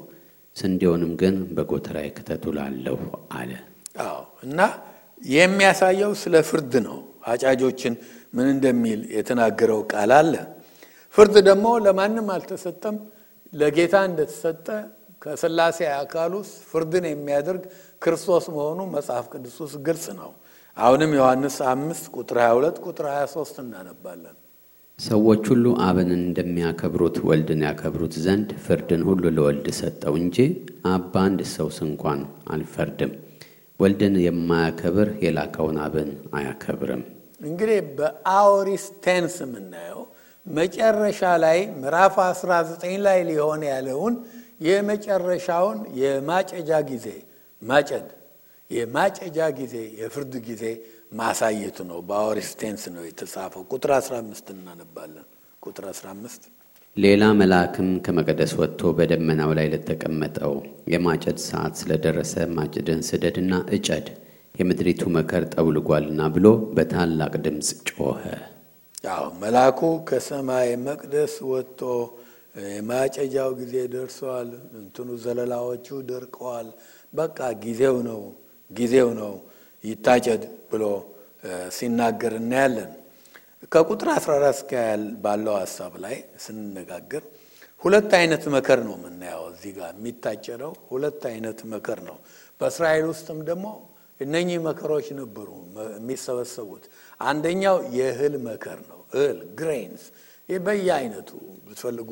[0.57, 2.99] ስንዴውንም ግን በጎተራዬ ክተቱ እላለሁ
[3.39, 3.51] አለ።
[4.05, 4.17] አዎ
[4.47, 4.61] እና
[5.31, 7.95] የሚያሳየው ስለ ፍርድ ነው። አጫጆችን
[8.35, 10.35] ምን እንደሚል የተናገረው ቃል አለ።
[11.15, 12.97] ፍርድ ደግሞ ለማንም አልተሰጠም፣
[13.53, 14.67] ለጌታ እንደተሰጠ
[15.23, 17.63] ከሥላሴ አካል ውስጥ ፍርድን የሚያደርግ
[18.03, 20.31] ክርስቶስ መሆኑ መጽሐፍ ቅዱስ ውስጥ ግልጽ ነው።
[20.77, 24.37] አሁንም ዮሐንስ አምስት ቁጥር 22 ቁጥር 23 እናነባለን።
[24.99, 30.37] ሰዎች ሁሉ አብን እንደሚያከብሩት ወልድን ያከብሩት ዘንድ ፍርድን ሁሉ ለወልድ ሰጠው እንጂ
[30.93, 32.21] አብ በአንድ ሰው ስንኳን
[32.55, 33.13] አይፈርድም።
[33.81, 36.09] ወልድን የማያከብር የላከውን አብን
[36.39, 37.03] አያከብርም።
[37.45, 40.01] እንግዲህ በ aorist tense የምናየው
[40.47, 44.15] መጨረሻ ላይ ምዕራፍ 19 ላይ ሊሆን ያለውን
[44.69, 47.07] የመጨረሻውን የማጨጃ ጊዜ
[47.63, 48.09] ማጨድ
[48.71, 50.65] የማጨጃ ጊዜ የፍርድ ጊዜ
[51.13, 55.27] ማሳየቱ ነው። በ aorist tense ነው የተጻፈው። ቁጥር 15 እናነባለን።
[55.63, 56.49] ቁጥር 15
[56.97, 60.55] ሌላ መልአክም ከመቅደስ ወጥቶ በደመናው ላይ ለተቀመጠው
[60.93, 64.07] የማጨድ ሰዓት ስለደረሰ ማጭድን ስደድና እጨድ
[64.55, 68.23] የምድሪቱ መከር ጠውልጓልና ብሎ በታላቅ ድምፅ ጮኸ።
[69.05, 71.81] ያው መልአኩ ከሰማይ መቅደስ ወጥቶ
[72.69, 76.69] የማጨጃው ጊዜ ደርሰዋል፣ እንትኑ ዘለላዎቹ ደርቀዋል፣
[77.13, 78.23] በቃ ጊዜው ነው
[78.71, 79.33] ጊዜው ነው
[79.85, 80.85] ይታጨድ ብሎ
[81.71, 82.91] ሲናገር እናያለን።
[83.73, 84.73] ከቁጥር 14 እስከ
[85.25, 87.23] ባለው ሀሳብ ላይ ስንነጋገር
[87.83, 92.17] ሁለት አይነት መከር ነው የምናየው። እዚህ ጋር የሚታጨደው ሁለት አይነት መከር ነው።
[92.61, 93.67] በእስራኤል ውስጥም ደግሞ
[94.21, 95.49] እነኚህ መከሮች ነበሩ
[95.97, 96.85] የሚሰበሰቡት።
[97.23, 100.05] አንደኛው የእህል መከር ነው። እህል grains፣
[100.49, 101.31] ይህ በየአይነቱ
[101.67, 102.11] ብትፈልጉ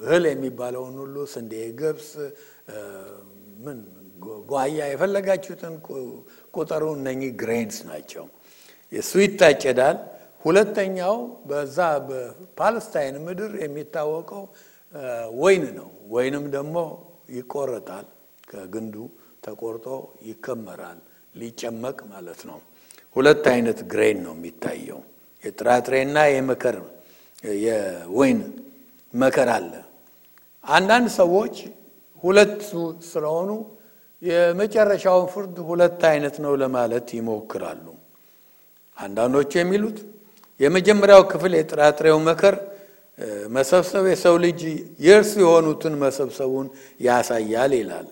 [0.00, 2.10] እህል የሚባለውን ሁሉ ስንዴ፣ ገብስ፣
[3.64, 3.78] ምን
[4.48, 5.74] ጓያ የፈለጋችሁትን
[6.54, 8.24] ቁጠሩ። እነኚህ grains ናቸው።
[8.92, 9.98] እሱ ይታጨዳል።
[10.44, 11.16] ሁለተኛው
[11.48, 11.78] በዛ
[12.08, 14.44] በፓለስታይን ምድር የሚታወቀው
[15.40, 16.76] ወይን ነው። ወይንም ደግሞ
[17.30, 18.06] ይቆረጣል፣
[18.48, 18.94] ከግንዱ
[19.44, 19.86] ተቆርጦ
[20.28, 20.98] ይከመራል፣
[21.34, 22.58] ሊጨመቅ ማለት ነው።
[23.16, 25.00] ሁለት አይነት ግሬን ነው የሚታየው፣
[25.44, 26.76] የጥራጥሬና የመከር
[27.62, 28.40] የወይን
[29.14, 29.72] መከር አለ።
[30.64, 31.56] አንዳንድ ሰዎች
[32.24, 32.70] ሁለቱ
[33.08, 33.50] ስለሆኑ
[34.22, 37.84] የመጨረሻውን ፍርድ ሁለት አይነት ነው ለማለት ይሞክራሉ።
[38.96, 39.98] አንዳንዶቹ የሚሉት
[40.60, 42.54] የመጀመሪያው ክፍል የጥራጥሬው መከር
[43.56, 44.60] መሰብሰብ የሰው ልጅ
[45.06, 46.66] የእርሱ የሆኑትን መሰብሰቡን
[47.06, 48.08] ያሳያል ይላል።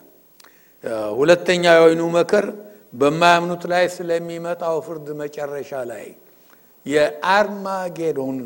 [1.18, 2.46] ሁለተኛ የወይኑ መከር
[2.92, 6.06] በማያምኑት ላይ ስለሚመጣው ፍርድ መጨረሻ ላይ
[6.86, 8.38] የአርማጌዶን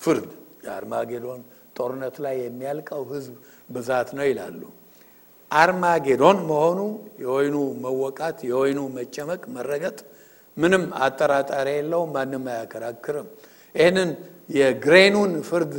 [0.00, 0.28] ፍርድ
[0.66, 1.40] የአርማጌዶን
[1.76, 3.34] ጦርነት ላይ የሚያልቀው ሕዝብ
[3.68, 4.60] ብዛት ነው ይላሉ።
[5.56, 6.78] አርማጌዶን መሆኑ
[7.22, 9.98] የወይኑ መወቃት፣ የወይኑ መጨመቅ፣ መረገጥ
[10.56, 13.28] ምንም አጠራጣሪ የለውም። ማንም አያከራክርም።
[13.74, 14.10] ይህንን
[14.56, 15.74] የ grain ኡን ፍርድ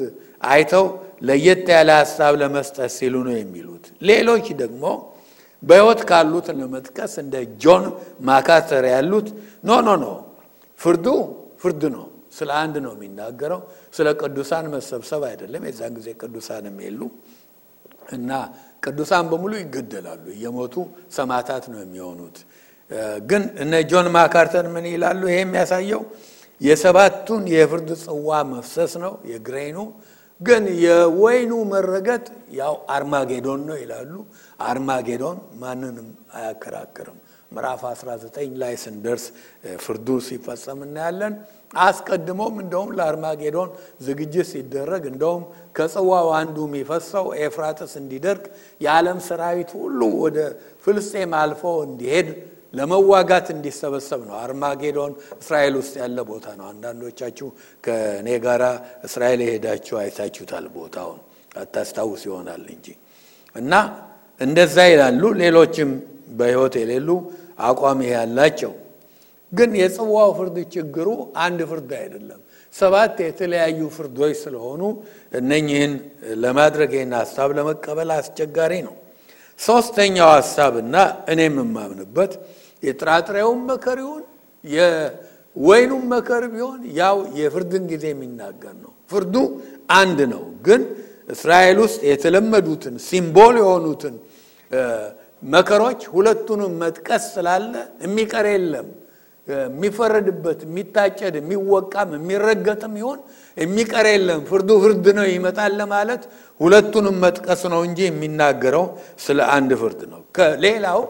[0.49, 0.85] አይተው
[1.27, 4.83] ለየት ያለ ሀሳብ ለመስጠት ሲሉ ነው የሚሉት። ሌሎች ደግሞ
[5.63, 7.83] በሕይወት ካሉት ለመጥቀስ እንደ ጆን
[8.27, 9.27] ማካርተር ያሉት
[9.63, 10.07] no no no
[10.79, 11.05] ፍርዱ
[11.61, 12.05] ፍርድ ነው።
[12.37, 13.59] ስለ አንድ ነው የሚናገረው፣
[13.93, 17.01] ስለ ቅዱሳን መሰብሰብ አይደለም። የዛን ጊዜ ቅዱሳንም የሉ
[18.15, 18.31] እና
[18.83, 20.75] ቅዱሳን በሙሉ ይገደላሉ፣ እየሞቱ
[21.15, 22.37] ሰማዕታት ነው የሚሆኑት።
[23.23, 25.21] ግን እነ ጆን ማካርተር ምን ይላሉ?
[25.29, 26.01] ይሄ የሚያሳየው
[26.61, 29.77] የሰባቱን የፍርድ ጽዋ መፍሰስ ነው የ grain ኡ
[30.41, 32.23] ግን የወይኑ መረገጥ
[32.59, 34.13] ያው አርማጌዶን ነው ይላሉ።
[34.67, 37.17] አርማጌዶን ማንንም አያከራክርም።
[37.51, 39.25] ምዕራፍ 19 ላይ ስንደርስ
[39.83, 41.33] ፍርዱ ሲፈጸም እናያለን።
[41.81, 43.69] አስቀድሞም እንደውም ለአርማጌዶን
[44.05, 45.43] ዝግጅት ሲደረግ እንደውም
[45.75, 48.43] ከጽዋው አንዱ የሚፈሰው ኤፍራጥስ እንዲደርቅ
[48.81, 50.37] የዓለም ሰራዊት ሁሉ ወደ
[50.85, 52.29] ፍልስጤም አልፎ እንዲሄድ
[52.73, 57.47] ለመዋጋት እንዲሰበሰብ ነው። አርማጌዶን እስራኤል ውስጥ ያለ ቦታ ነው። አንዳንዶቻችሁ
[57.83, 58.63] ከእኔ ጋራ
[59.07, 61.19] እስራኤል የሄዳችሁ አይታችሁታል። ቦታውን
[61.55, 62.87] አታስታውስ ይሆናል እንጂ
[63.55, 63.73] እና
[64.41, 65.89] እንደዛ ይላሉ። ሌሎችም
[66.37, 67.09] በሕይወት የሌሉ
[67.63, 68.71] አቋም ያላቸው
[69.53, 71.07] ግን የጽዋው ፍርድ ችግሩ
[71.43, 72.39] አንድ ፍርድ አይደለም።
[72.73, 74.81] ሰባት የተለያዩ ፍርዶች ስለሆኑ
[75.39, 75.93] እነኝህን
[76.43, 78.95] ለማድረግ ይህን ሀሳብ ለመቀበል አስቸጋሪ ነው።
[79.59, 80.95] ሶስተኛው ሀሳብና
[81.33, 82.31] እኔም የማምንበት
[82.83, 84.23] የጥራጥሬውን መከር ይሁን
[84.63, 89.35] የወይኑም መከር ቢሆን ያው የፍርድን ጊዜ የሚናገር ነው። ፍርዱ
[89.95, 90.81] አንድ ነው። ግን
[91.29, 94.15] እስራኤል ውስጥ የተለመዱትን ሲምቦል የሆኑትን
[95.43, 98.87] መከሮች ሁለቱንም መጥቀስ ስላለ የሚቀር የለም።
[99.47, 103.19] የሚፈረድበት የሚታጨድ የሚወቃም የሚረገጥም ይሆን
[103.57, 106.23] የሚቀር የለም። ፍርዱ ፍርድ ነው ይመጣል ለማለት
[106.59, 108.85] ሁለቱንም መጥቀስ ነው እንጂ የሚናገረው
[109.25, 111.01] ስለ አንድ ፍርድ ነው። ከሌላው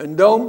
[0.00, 0.44] እንደውም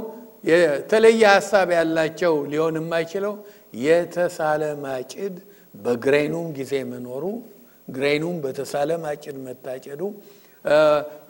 [0.50, 3.34] የተለየ ሀሳብ ያላቸው ሊሆን የማይችለው
[3.82, 5.34] የተሳለ ማጭድ
[5.74, 7.24] በግሬኑም ጊዜ መኖሩ
[7.88, 10.00] ግሬኑም በተሳለ ማጭድ መታጨዱ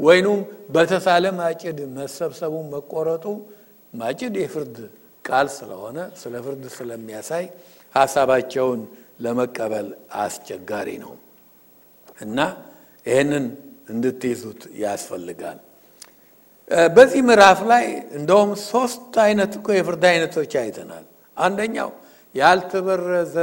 [0.01, 0.40] ወይኑም
[0.75, 3.25] በተሳለ ማጭድ መሰብሰቡ መቆረጡ
[3.92, 4.77] ማጭድ የፍርድ
[5.33, 7.45] ቃል ስለሆነ ስለ ፍርድ ስለሚያሳይ
[7.95, 8.81] ሀሳባቸውን
[9.25, 9.88] ለመቀበል
[10.23, 11.12] አስቸጋሪ ነው
[12.18, 12.38] እና
[13.07, 13.45] ይህንን
[13.88, 15.59] እንድትይዙት ያስፈልጋል።
[16.90, 17.85] በዚህ ምዕራፍ ላይ
[18.18, 21.05] እንደውም ሶስት አይነት እኮ የፍርድ አይነቶች አይተናል።
[21.37, 21.90] አንደኛው
[22.35, 23.37] ያልተበረዘ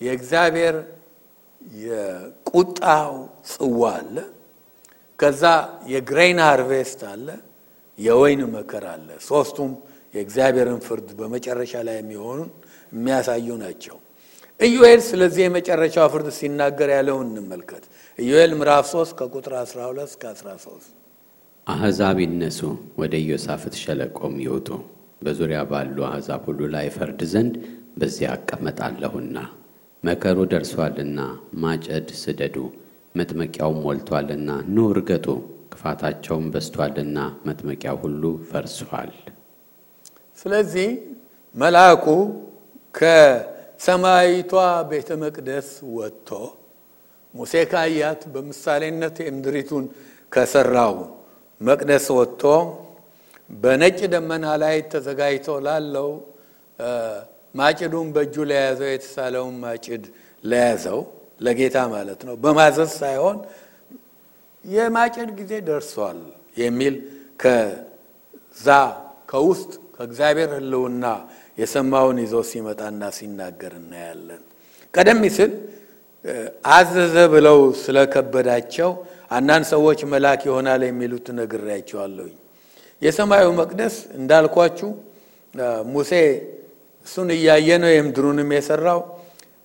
[0.00, 0.76] የእግዚአብሔር
[1.84, 3.12] የቁጣው
[3.50, 4.16] ጽዋ አለ።
[5.18, 5.42] ከዛ
[5.92, 7.26] የ grain harvest አለ፣
[7.98, 9.72] የወይን መከር አለ። ሶስቱም
[10.14, 12.48] የእግዚአብሔርን ፍርድ በመጨረሻ ላይ የሚሆነውን
[12.92, 13.96] የሚያሳዩ ናቸው።
[14.60, 17.84] ኢዩኤል ስለዚህ የመጨረሻው ፍርድ ሲናገር ያለውን እንመልከት።
[18.18, 20.88] ኢዩኤል ምዕራፍ 3 ከቁጥር 12 እስከ 13
[21.66, 22.58] አሕዛብ ይነሱ፣
[23.00, 24.68] ወደ ኢዮሳፍት ሸለቆም ይውጡ፣
[25.22, 27.54] በዙሪያ ባሉ አሕዛብ ሁሉ ላይ ፈርድ ዘንድ
[27.96, 29.36] በዚያ እቀመጣለሁና።
[30.04, 31.20] መከሩ ደርሷልና
[31.62, 32.56] ማጨድ ስደዱ፣
[33.14, 35.26] መጥመቂያው ሞልቷልና ኑ እርገጡ፣
[35.72, 37.18] ክፋታቸውም በዝቷልና
[37.48, 39.12] መጥመቂያው ሁሉ ፈርሷል።
[40.40, 40.88] ስለዚህ
[41.54, 42.04] መልአኩ
[42.94, 44.52] ከሰማያዊቷ
[44.90, 46.28] ቤተ መቅደስ ወጥቶ
[47.34, 49.84] ሙሴ ካያት በምሳሌነት የምድሪቱን
[50.32, 50.94] ከሰራው
[51.60, 52.42] መቅደስ ወጥቶ
[53.50, 56.10] በነጭ ደመና ላይ ተዘጋጅቶ ላለው
[57.54, 60.04] ማጭዱን በእጁ ለያዘው የተሳለውን ማጭድ
[60.44, 61.00] ለያዘው
[61.46, 63.38] ለጌታ ማለት ነው። በማዘዝ ሳይሆን
[64.64, 66.18] የማጭድ ጊዜ ደርሷል
[66.56, 66.94] የሚል
[67.42, 68.66] ከዛ
[69.30, 71.06] ከውስጥ ከእግዚአብሔር ሕልውና
[71.58, 74.42] የሰማውን ይዞ ሲመጣና ሲናገር እናያለን።
[74.94, 75.52] ቀደም ሲል
[76.70, 78.90] አዘዘ ብለው ስለከበዳቸው
[79.30, 82.34] አንዳንድ ሰዎች መልአክ ይሆናል የሚሉት ነግሬያቸዋለሁኝ።
[83.02, 84.90] የሰማዩ መቅደስ እንዳልኳችሁ
[85.92, 86.12] ሙሴ
[87.06, 89.00] እሱን እያየ ነው የምድሩንም የሰራው።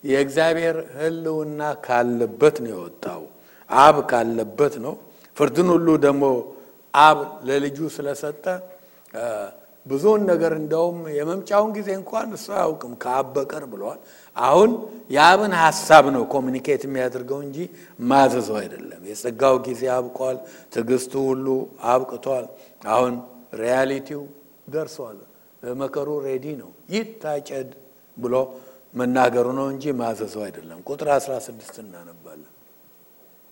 [0.10, 3.24] የእግዚአብሔር ሕልውና ካለበት ነው የወጣው።
[3.70, 4.96] አብ ካለበት ነው።
[5.38, 6.26] ፍርድን ሁሉ ደግሞ
[6.94, 7.18] አብ
[7.48, 8.46] ለልጁ ስለሰጠ
[9.86, 14.00] ብዙውን ነገር እንደውም የመምጫውን ጊዜ እንኳን እሱ አያውቅም ከአብ በቀር ብለዋል።
[14.36, 14.72] አሁን
[15.10, 17.58] የአብን ሀሳብ ነው ኮሚኒኬት የሚያደርገው እንጂ
[18.10, 20.38] ማዘዘው አይደለም። የጸጋው ጊዜ አብቋል።
[20.74, 21.48] ትዕግስቱ ሁሉ
[21.92, 22.48] አብቅቷል።
[22.90, 23.14] አሁን
[23.62, 24.24] reality ው
[24.70, 25.20] ደርሷል።
[25.78, 27.70] መከሩ ready ነው። ይታጨድ
[28.18, 28.36] ብሎ
[28.96, 32.52] መናገሩ ነው እንጂ ማዘዙ አይደለም። ቁጥር 16 እናነባለን።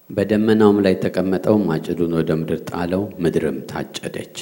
[0.09, 4.37] በደመናውም ላይ የተቀመጠው ማጭዱን ወደ ምድር ጣለው፣ ምድርም ታጨደች።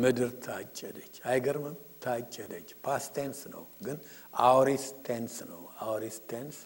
[0.00, 1.76] ምድር ታጨደች። አይገርምም?
[2.04, 3.96] ታጨደች። past tense ነው፣ ግን
[4.44, 6.58] aorist tense ነው። aorist tense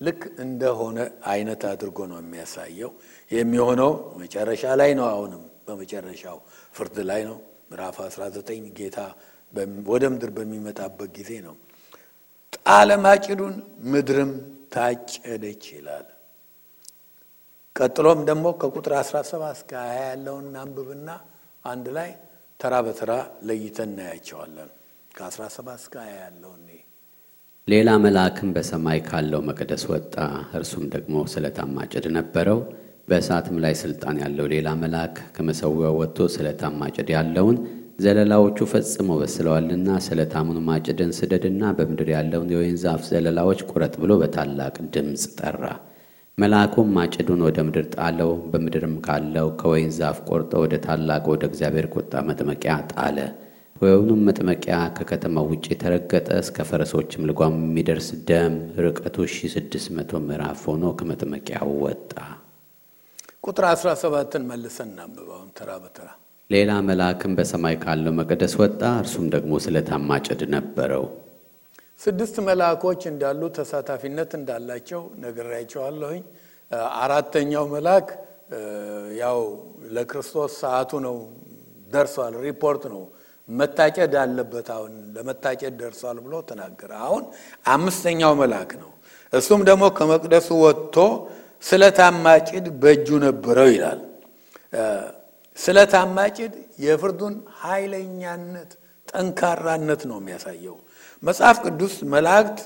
[0.00, 0.98] ልክ እንደሆነ
[1.32, 2.90] አይነት አድርጎ ነው የሚያሳየው።
[3.30, 3.90] የሚሆነው
[4.20, 6.38] መጨረሻ ላይ ነው። አሁንም በመጨረሻው
[6.74, 7.38] ፍርድ ላይ ነው።
[7.70, 8.98] ምዕራፍ 19 ጌታ
[9.88, 11.54] ወደ ምድር በሚመጣበት ጊዜ ነው።
[12.56, 13.56] ጣለ ማጭዱን፣
[13.92, 14.30] ምድርም
[14.74, 16.06] ታጨደች ይላል።
[17.76, 21.08] ቀጥሎም ደግሞ ከቁጥር 17 እስከ 20 ያለውን እናንብብና
[21.64, 22.10] አንድ ላይ
[22.60, 23.12] ተራ በተራ
[23.48, 24.70] ለይተን እናያቸዋለን።
[25.10, 26.64] ከ17 እስከ 20 ያለውን
[27.68, 30.14] ሌላ መልአክም በሰማይ ካለው መቅደስ ወጣ።
[30.58, 32.60] እርሱም ደግሞ ስለታም ማጭድ ነበረው።
[33.08, 37.58] በእሳትም ላይ ስልጣን ያለው ሌላ መልአክ ከመሠዊያው ወጥቶ ስለታም ማጭድ ያለውን
[37.98, 45.24] ዘለላዎቹ ፈጽመው በስለዋልና ስለታሙን ማጭድን ስደድና በምድር ያለውን የወይን ዛፍ ዘለላዎች ቁረጥ ብሎ በታላቅ ድምፅ
[45.40, 45.62] ጠራ።
[46.38, 52.22] መልአኩም ማጭዱን ወደ ምድር ጣለው። በምድርም ካለው ከወይን ዛፍ ቆርጦ ወደ ታላቅ ወደ እግዚአብሔር ቁጣ
[52.28, 53.18] መጥመቂያ ጣለ።
[53.76, 60.62] ወይኑም መጥመቂያ ከከተማው ውጭ የተረገጠ እስከ ፈረሶችም ልጓም የሚደርስ ደም ርቀቱ ሺ ስድስት መቶ ምዕራፍ
[60.70, 62.12] ሆኖ ከመጥመቂያው ወጣ።
[63.44, 66.08] ቁጥር 17ን መልሰን እናንብበውን ተራ በተራ
[66.50, 71.04] ሌላ መልአክም በሰማይ ካለው መቅደስ ወጣ። እርሱም ደግሞ ስለታም ማጭድ ነበረው።
[72.00, 76.22] ስድስት መልአኮች እንዳሉ ተሳታፊነት እንዳላቸው ነግሬያቸዋለሁኝ።
[77.00, 78.08] አራተኛው መልአክ
[79.20, 79.38] ያው
[79.94, 81.16] ለክርስቶስ ሰዓቱ ነው
[81.90, 83.02] ደርሷል፣ ሪፖርት ነው
[83.48, 87.24] መታጨድ አለበት፣ አሁን ለመታጨድ ደርሷል ብሎ ተናገረ። አሁን
[87.66, 88.90] አምስተኛው መልአክ ነው።
[89.32, 90.96] እሱም ደግሞ ከመቅደሱ ወጥቶ
[91.64, 94.00] ስለታም ማጭድ በእጁ ነበረው ይላል።
[95.58, 96.52] ስለታም ማጭድ
[96.84, 98.70] የፍርዱን ኃይለኛነት
[99.08, 100.76] ጠንካራነት ነው የሚያሳየው።
[101.22, 102.58] መጽሐፍ ቅዱስ መላእክት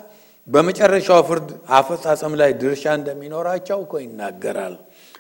[0.48, 4.74] በመጨረሻው ፍርድ አፈጻጸም ላይ ድርሻ እንደሚኖራቸው እኮ ይናገራል።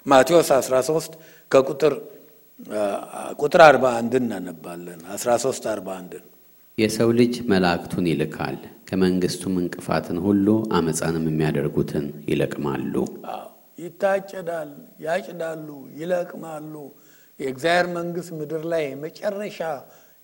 [0.06, 1.12] ማቴዎስ 13
[1.50, 1.94] ከቁጥር
[3.40, 6.14] ቁጥር 41 እናነባለን። 13 41
[6.78, 8.56] የሰው ልጅ መላእክቱን ይልካል፣
[8.88, 10.46] ከመንግሥቱም እንቅፋትን ሁሉ
[10.78, 12.94] አመፃንም የሚያደርጉትን ይለቅማሉ።
[13.78, 14.70] ይታጨዳል፣
[15.04, 15.68] ያጭዳሉ፣
[16.00, 16.74] ይለቅማሉ።
[17.40, 19.58] የእግዚአብሔር መንግሥት ምድር ላይ መጨረሻ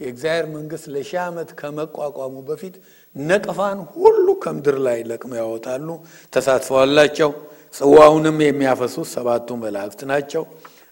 [0.00, 2.74] የእግዚአብሔር መንግሥት ለሺህ ዓመት ከመቋቋሙ በፊት
[3.16, 5.88] ነቅፋን ሁሉ ከምድር ላይ ለቅመው ያወጣሉ።
[6.32, 7.30] ተሳትፈዋላቸው።
[7.74, 10.42] ጽዋውንም የሚያፈሱት ሰባቱ መላእክት ናቸው።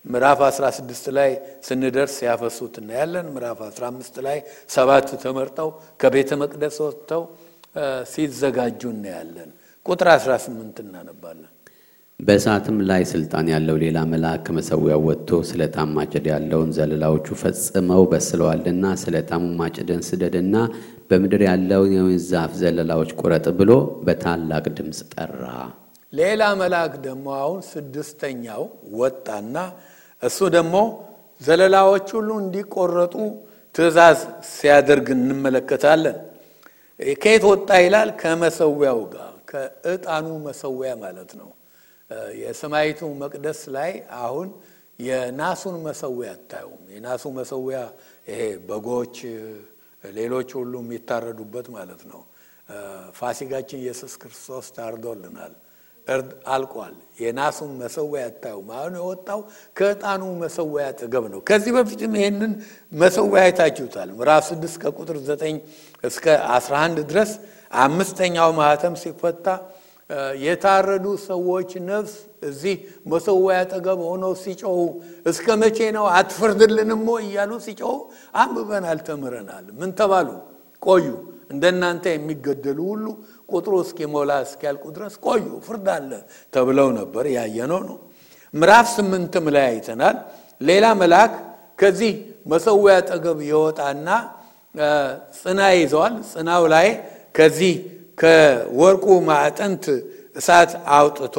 [0.04, 1.30] ምዕራፍ 16 ላይ
[1.68, 4.38] ስንደርስ ያፈሱት እናያለን። ምዕራፍ 15 ላይ
[4.70, 5.68] ሰባት ተመርጠው
[6.00, 7.22] ከቤተ መቅደስ ወጥተው
[8.12, 9.50] ሲዘጋጁ እናያለን።
[9.86, 11.52] ቁጥር 18 እናነባለን።
[12.20, 19.42] በእሳትም ላይ ስልጣን ያለው ሌላ መልአክ ከመሠዊያው ወጥቶ ስለታም ማጭድ ያለውን ዘለላዎቹ ፈጽመው በስለዋልና ስለታሙ
[19.58, 20.56] ማጭድን ስደድና
[21.10, 23.72] በምድር ያለውን የወይን ዛፍ ዘለላዎች ቁረጥ ብሎ
[24.06, 25.42] በታላቅ ድምፅ ጠራ።
[26.12, 28.62] ሌላ መልአክ ደግሞ አሁን ስድስተኛው
[29.00, 29.56] ወጣና
[30.22, 30.76] እሱ ደግሞ
[31.40, 33.14] ዘለላዎች ሁሉ እንዲቆረጡ
[33.74, 34.20] ትእዛዝ
[34.52, 36.16] ሲያደርግ እንመለከታለን።
[37.20, 38.10] ከየት ወጣ ይላል?
[38.20, 41.50] ከመሰዊያው ጋር ከዕጣኑ መሰዊያ ማለት ነው።
[42.40, 44.48] የሰማይቱ መቅደስ ላይ አሁን
[44.98, 47.78] የናሱን መሰዊያ አታዩም። የናሱ መሰዊያ
[48.28, 49.16] ይሄ በጎች፣
[50.04, 52.20] ሌሎች ሁሉ የሚታረዱበት ማለት ነው።
[53.18, 55.52] ፋሲጋችን ኢየሱስ ክርስቶስ ታርዶልናል።
[56.06, 59.40] እርድ አልቋል። የናሱን መሰዊያ አታዩም። አሁን የወጣው
[59.76, 62.52] ከዕጣኑ መሰዊያ አጠገብ ነው። ከዚህ በፊትም ይሄንን
[62.94, 65.56] መሰዊያ አይታችሁታል። ምዕራፍ ስድስት ከቁጥር ዘጠኝ
[66.04, 66.26] እስከ
[66.56, 67.32] አስራ አንድ ድረስ
[67.80, 69.46] አምስተኛው ማህተም ሲፈታ
[70.40, 72.12] የታረዱ ሰዎች ነፍስ
[72.48, 72.74] እዚህ
[73.12, 74.76] መሰዊያ አጠገብ ሆነው ሲጮሁ
[75.26, 77.94] እስከ መቼ ነው አትፈርድልንም እያሉ ሲጮሁ
[78.34, 80.28] አንብበናል፣ ተምረናል። ምን ተባሉ?
[80.82, 81.06] ቆዩ
[81.52, 83.06] እንደናንተ የሚገደሉ ሁሉ
[83.50, 86.10] ቁጥሩ እስኪሞላ እስኪያልቁ ድረስ ቆዩ፣ ፍርድ አለ
[86.52, 87.98] ተብለው ነበር። ያየነው ነው።
[88.54, 90.16] ምዕራፍ ስምንትም ላይ አይተናል።
[90.60, 91.32] ሌላ መልአክ
[91.80, 92.12] ከዚህ
[92.46, 94.08] መሰዊያ አጠገብ ይወጣና
[95.38, 96.88] ጽና ይዘዋል። ጽናው ላይ
[97.34, 97.74] ከዚህ
[98.18, 99.84] ከወርቁ ማዕጠንት
[100.36, 101.36] እሳት አውጥቶ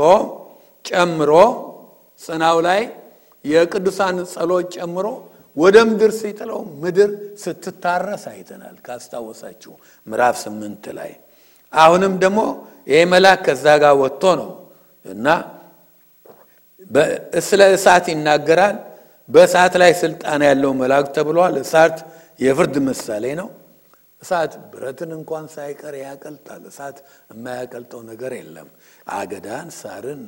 [0.85, 1.31] ጨምሮ
[2.19, 2.81] ጽናው ላይ
[3.45, 5.07] የቅዱሳን ጸሎት ጨምሮ
[5.57, 7.09] ወደ ምድር ሲጥለው ምድር
[7.43, 9.71] ስትታረስ አይተናል። ካስታወሳችሁ
[10.07, 11.11] ምዕራፍ ስምንት ላይ
[11.73, 12.39] አሁንም ደግሞ
[12.87, 14.49] ይህ መልአክ ከዛ ጋር ወጥቶ ነው
[15.05, 15.27] እና
[17.47, 18.75] ስለ እሳት ይናገራል።
[19.29, 21.97] በእሳት ላይ ስልጣን ያለው መልአክ ተብሏል። እሳት
[22.39, 23.47] የፍርድ ምሳሌ ነው።
[24.27, 26.97] እሳት ብረትን እንኳን ሳይቀር ያቀልጣል። እሳት
[27.31, 28.69] የማያቀልጠው ነገር የለም።
[29.15, 30.23] አገዳን፣ ሳርን፣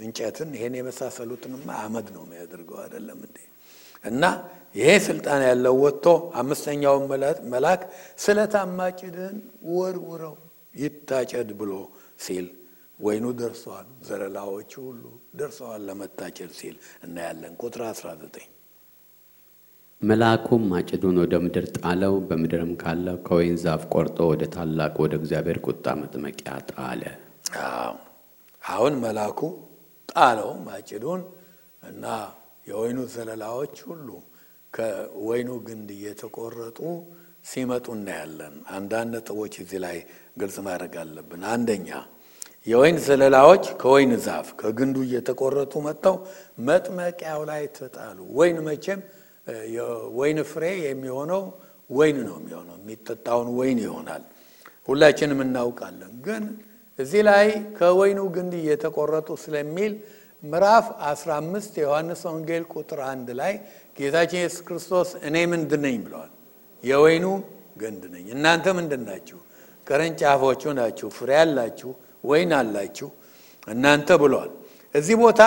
[0.00, 3.36] እንጨትን ይሄን የመሳሰሉትንማ አመድ ነው የሚያደርገው አይደለም እንዴ?
[4.04, 4.22] እና
[4.74, 6.06] ይሄ ስልጣን ያለው ወጥቶ
[6.40, 7.04] አምስተኛውን
[7.52, 7.82] መልአክ
[8.18, 9.36] ስለታም ማጭድን
[9.72, 10.36] ወርውረው
[10.76, 11.72] ይታጨድ ብሎ
[12.20, 12.48] ሲል
[13.00, 18.48] ወይኑ ደርሰዋል፣ ዘለላዎቹ ሁሉ ደርሰዋል ለመታጨድ ሲል እናያለን። ቁጥር 19
[20.02, 25.84] መልአኩም ማጭዱን ወደ ምድር ጣለው፣ በምድርም ካለው ከወይን ዛፍ ቆርጦ ወደ ታላቅ ወደ እግዚአብሔር ቁጣ
[26.00, 27.02] መጥመቂያ ጣለ።
[28.62, 29.40] አሁን መልአኩ
[30.12, 31.22] ጣለው ማጭዱን
[31.82, 32.04] እና
[32.70, 34.08] የወይኑ ዘለላዎች ሁሉ
[34.72, 36.78] ከወይኑ ግንድ እየተቆረጡ
[37.44, 39.96] ሲመጡ እናያለን። አንዳንድ ነጥቦች እዚህ ላይ
[40.40, 41.88] ግልጽ ማድረግ አለብን። አንደኛ
[42.66, 46.16] የወይን ዘለላዎች ከወይን ዛፍ ከግንዱ እየተቆረጡ መጥተው
[46.66, 49.00] መጥመቂያው ላይ ተጣሉ። ወይን መቼም
[49.74, 51.42] የወይን ፍሬ የሚሆነው
[51.90, 54.22] ወይን ነው የሚሆነው፣ የሚጠጣውን ወይን ይሆናል።
[54.88, 56.44] ሁላችንም እናውቃለን። ግን
[56.98, 57.46] እዚህ ላይ
[57.78, 59.92] ከወይኑ ግንድ እየተቆረጡ ስለሚል
[60.42, 63.52] ምዕራፍ 15 የዮሐንስ ወንጌል ቁጥር አንድ ላይ
[63.98, 66.30] ጌታችን ኢየሱስ ክርስቶስ እኔ ምንድን ነኝ ብለዋል።
[66.84, 67.26] የወይኑ
[67.76, 69.38] ግንድ ነኝ፣ እናንተ ምንድን ናችሁ?
[69.86, 71.90] ቅርንጫፎቹ ናችሁ፣ ፍሬ አላችሁ፣
[72.24, 73.08] ወይን አላችሁ
[73.66, 74.50] እናንተ ብለዋል።
[74.94, 75.40] እዚህ ቦታ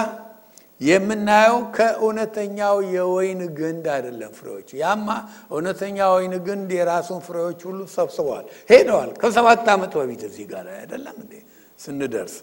[0.83, 5.07] የምናየው ከእውነተኛው የወይን ግንድ አይደለም ፍሬዎቹ። ያማ
[5.51, 11.33] እውነተኛ ወይን ግንድ የራሱን ፍሬዎች ሁሉ ሰብስበዋል፣ ሄደዋል። ከሰባት ዓመት በፊት እዚህ ጋር አይደለም እንዴ
[11.79, 12.35] ስንደርስ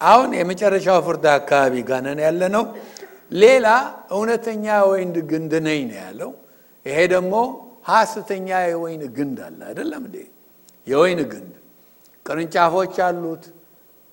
[0.00, 2.64] አሁን የመጨረሻው ፍርድ አካባቢ ጋነን ያለ ነው።
[3.34, 3.66] ሌላ
[4.16, 6.30] እውነተኛ የወይን ግንድ ነኝ ነው ያለው።
[6.86, 7.34] ይሄ ደግሞ
[7.88, 10.16] ሐሰተኛ የወይን ግንድ አለ አይደለም እንዴ?
[10.86, 11.52] የወይን ግንድ
[12.26, 13.44] ቅርንጫፎች አሉት፣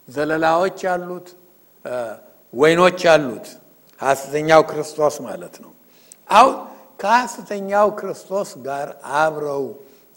[0.07, 1.27] ዘለላዎች አሉት፣
[2.53, 3.47] ወይኖች አሉት።
[4.01, 5.71] ሐሰተኛው ክርስቶስ ማለት ነው።
[6.29, 6.55] አሁን
[6.99, 8.87] ከሐሰተኛው ክርስቶስ ጋር
[9.19, 9.65] አብረው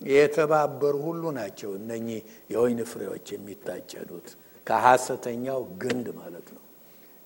[0.08, 2.20] የተባበሩ ሁሉ ናቸው እነኚህ
[2.52, 4.28] የወይን ፍሬዎች የሚታጨዱት
[4.66, 6.62] ከሐሰተኛው ግንድ ማለት ነው።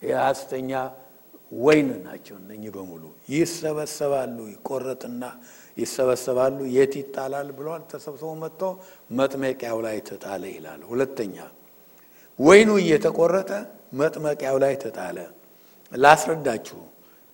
[0.03, 0.71] የሐሰተኛ
[1.59, 3.03] ወይን ናቸው እነኚህ በሙሉ
[3.33, 5.23] ይሰበሰባሉ። ይቆረጥና
[5.77, 8.63] ይሰበሰባሉ። የት ይጣላል ብለዋል። ተሰብስቦ መጥቶ
[9.19, 11.37] መጥመቂያው ላይ ተጣለ ይላል። ሁለተኛ
[12.39, 13.51] ወይኑ እየተቆረጠ
[14.01, 15.19] መጥመቂያው ላይ ተጣለ።
[15.93, 16.81] ላስረዳችሁ።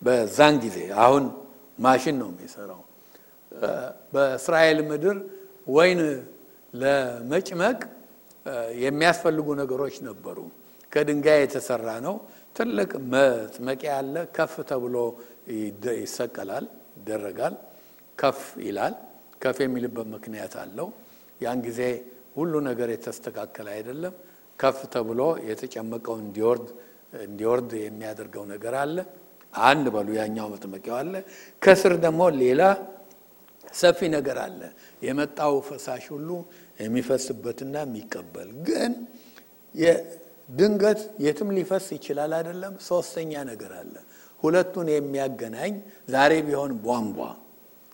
[0.01, 1.23] በዛን ጊዜ አሁን
[1.79, 2.81] ማሽን ነው የሚሰራው።
[4.13, 5.17] በእስራኤል ምድር
[5.67, 5.99] ወይን
[6.73, 7.79] ለመጭመቅ
[8.83, 10.37] የሚያስፈልጉ ነገሮች ነበሩ።
[10.91, 12.15] ከድንጋይ የተሰራ ነው።
[12.55, 14.95] ትልቅ መጥመቂያ አለ። ከፍ ተብሎ
[16.01, 16.65] ይሰቀላል፣
[16.97, 17.55] ይደረጋል።
[18.17, 18.95] ከፍ ይላል።
[19.41, 20.87] ከፍ የሚልበት ምክንያት አለው።
[21.41, 21.79] ያን ጊዜ
[22.35, 24.13] ሁሉ ነገር የተስተካከለ አይደለም።
[24.59, 26.67] ከፍ ተብሎ የተጨመቀው እንዲወርድ
[27.21, 28.97] እንዲወርድ የሚያደርገው ነገር አለ።
[29.53, 31.13] አንድ በሉ ያኛው መጥመቂያው አለ።
[31.61, 32.61] ከስር ደግሞ ሌላ
[33.73, 34.61] ሰፊ ነገር አለ።
[35.01, 36.29] የመጣው ፈሳሽ ሁሉ
[36.79, 38.93] የሚፈስበትና የሚቀበል ግን
[40.49, 43.93] ድንገት የትም ሊፈስ ይችላል አይደለም። ሶስተኛ ነገር አለ
[44.43, 45.73] ሁለቱን የሚያገናኝ
[46.09, 47.17] ዛሬ ቢሆን ቧንቧ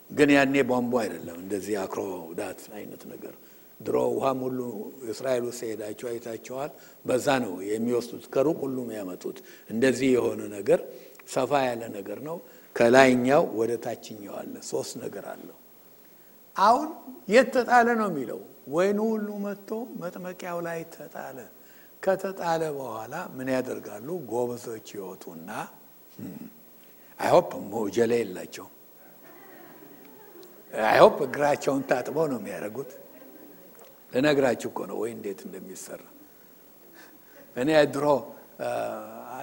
[0.09, 3.33] ግን ያኔ ቧንቧ አይደለም፣ እንደዚህ አክሮዳት አይነት ነገር
[3.79, 4.59] ድሮ ውሃም ሁሉ
[5.11, 6.71] እስራኤል ውስጥ ሄዳቸው አይታቸዋል።
[7.05, 9.37] በዛ ነው የሚወስዱት፣ ከሩቅ ሁሉ የሚያመጡት።
[9.69, 10.79] እንደዚህ የሆነ ነገር
[11.29, 12.37] ሰፋ ያለ ነገር ነው።
[12.75, 15.57] ከላይኛው ወደ ታችኛው አለ። ሶስት ነገር አለው።
[16.55, 16.89] አሁን
[17.29, 19.69] የት ተጣለ ነው የሚለው። ወይኑ ሁሉ መጥቶ
[20.01, 21.37] መጥመቂያው ላይ ተጣለ።
[22.03, 24.07] ከተጣለ በኋላ ምን ያደርጋሉ?
[24.31, 25.49] ጎበዞች ይወጡና
[27.19, 28.67] አይሆፕ ሞጀሌ የላቸው
[30.73, 32.91] አይሆፕ እግራቸውን ታጥበው ነው የሚያደርጉት።
[34.11, 36.01] ልነግራችሁ እኮ ነው ወይ እንዴት እንደሚሰራ።
[37.55, 38.05] እኔ ድሮ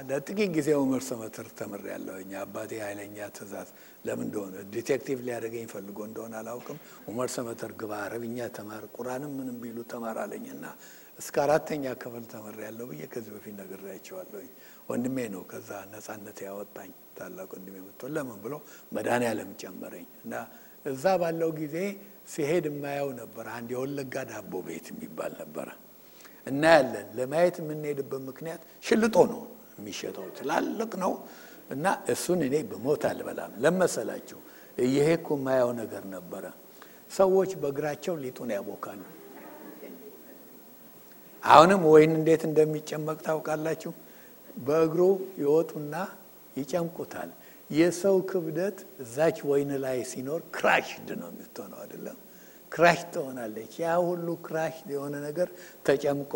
[0.09, 3.69] ለጥቂት ጊዜ ኡመር ሰመትር ተምሬያለሁኝ። አባቴ ኃይለኛ ትእዛዝ
[4.05, 6.79] ለምን እንደሆነ detective ሊያደርገኝ ፈልጎ እንደሆነ አላውቅም።
[7.11, 10.65] ኡመር ሰመትር ግባ፣ አረብኛ ተማር፣ ቁርአንም ምንም ቢሉ ተማር አለኝ እና
[11.19, 14.51] እስከ አራተኛ ክፍል ተምሬያለሁ ብዬ ከዚህ በፊት ነግሬያቸዋለሁኝ።
[14.91, 18.55] ወንድሜ ነው ከዛ ነፃነት ያወጣኝ ታላቅ ወንድሜ መጥቶ ለምን ብሎ
[18.97, 20.35] መድኃኔዓለም ጨመረኝ እና
[20.85, 21.77] እዛ ባለው ጊዜ
[22.29, 25.69] ሲሄድ የማየው ነበር። አንድ የወለጋ ዳቦ ቤት የሚባል ነበረ።
[26.47, 29.43] እናያለን። ለማየት የምንሄድበት ምክንያት ሽልጦ ነው
[29.79, 31.13] የሚሸጠው፣ ትላልቅ ነው
[31.71, 34.39] እና እሱን እኔ በሞት አልበላም። ለመሰላችሁ
[34.79, 36.45] እየሄድኩ የማየው ነገር ነበረ።
[37.11, 39.03] ሰዎች በእግራቸው ሊጡን ያቦካሉ።
[41.43, 43.93] አሁንም ወይን እንዴት እንደሚጨመቅ ታውቃላችሁ?
[44.59, 45.01] በእግሩ
[45.43, 45.95] ይወጡና
[46.57, 47.31] ይጨምቁታል።
[47.71, 52.19] የሰው ክብደት እዛች ወይን ላይ ሲኖር ክራሽድ ነው የምትሆነው፣ አይደለም?
[52.73, 55.49] ክራሽ ትሆናለች። ያ ሁሉ ክራሽ የሆነ ነገር
[55.87, 56.33] ተጨምቆ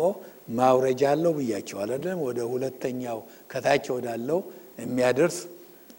[0.57, 2.19] ማውረጃ አለው ብያቸዋል፣ አይደለም?
[2.27, 3.19] ወደ ሁለተኛው
[3.51, 4.39] ከታች ወዳለው
[4.81, 5.37] የሚያደርስ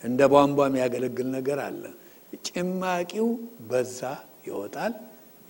[0.02, 1.82] እንደ ቧንቧ የሚያገለግል ነገር አለ።
[2.46, 3.28] ጭማቂው
[3.70, 4.00] በዛ
[4.46, 4.92] ይወጣል።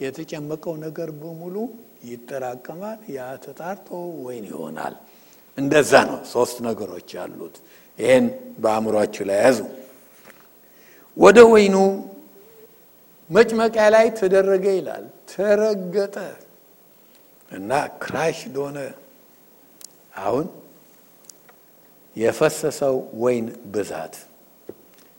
[0.00, 1.56] የተጨመቀው ነገር በሙሉ
[2.04, 3.88] ይጠራቀማል። ያ ተጣርቶ
[4.24, 4.94] ወይን ይሆናል።
[5.58, 7.56] እንደዛ ነው። ሶስት ነገሮች አሉት።
[7.98, 8.26] ይህን
[8.58, 9.58] በአእምሯችሁ ላይ ያዙ።
[11.16, 11.76] ወደ ወይኑ
[13.30, 16.16] መጭመቂያ ላይ ተደረገ ይላል። ተረገጠ
[17.50, 17.70] እና
[18.02, 18.78] ክራሽ ሆነ።
[20.22, 20.46] አሁን
[22.16, 24.14] የፈሰሰው ወይን ብዛት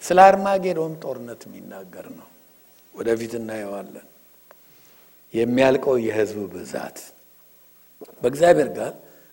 [0.04, 2.28] ስለ አርማጌዶን ጦርነት የሚናገር ነው።
[2.94, 4.08] ወደፊት እናየዋለን።
[5.34, 6.98] የሚያልቀው የሕዝብ ብዛት
[8.22, 8.92] በእግዚአብሔር ጋር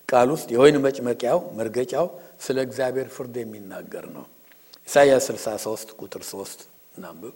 [0.09, 2.07] ቃል ውስጥ የወይን መጭመቂያው መርገጫው
[2.41, 4.25] ስለ እግዚአብሔር ፍርድ የሚናገር ነው።
[4.87, 6.63] ኢሳይያስ 63 ቁጥር 3
[6.95, 7.35] እናንብብ።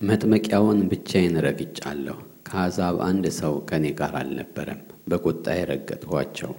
[0.00, 2.18] መጥመቂያውን ብቻዬን ረግጫለሁ፣
[2.48, 4.80] ከአሕዛብ አንድ ሰው ከእኔ ጋር አልነበረም።
[5.10, 6.52] በቁጣዬ ረገጥኋቸው፣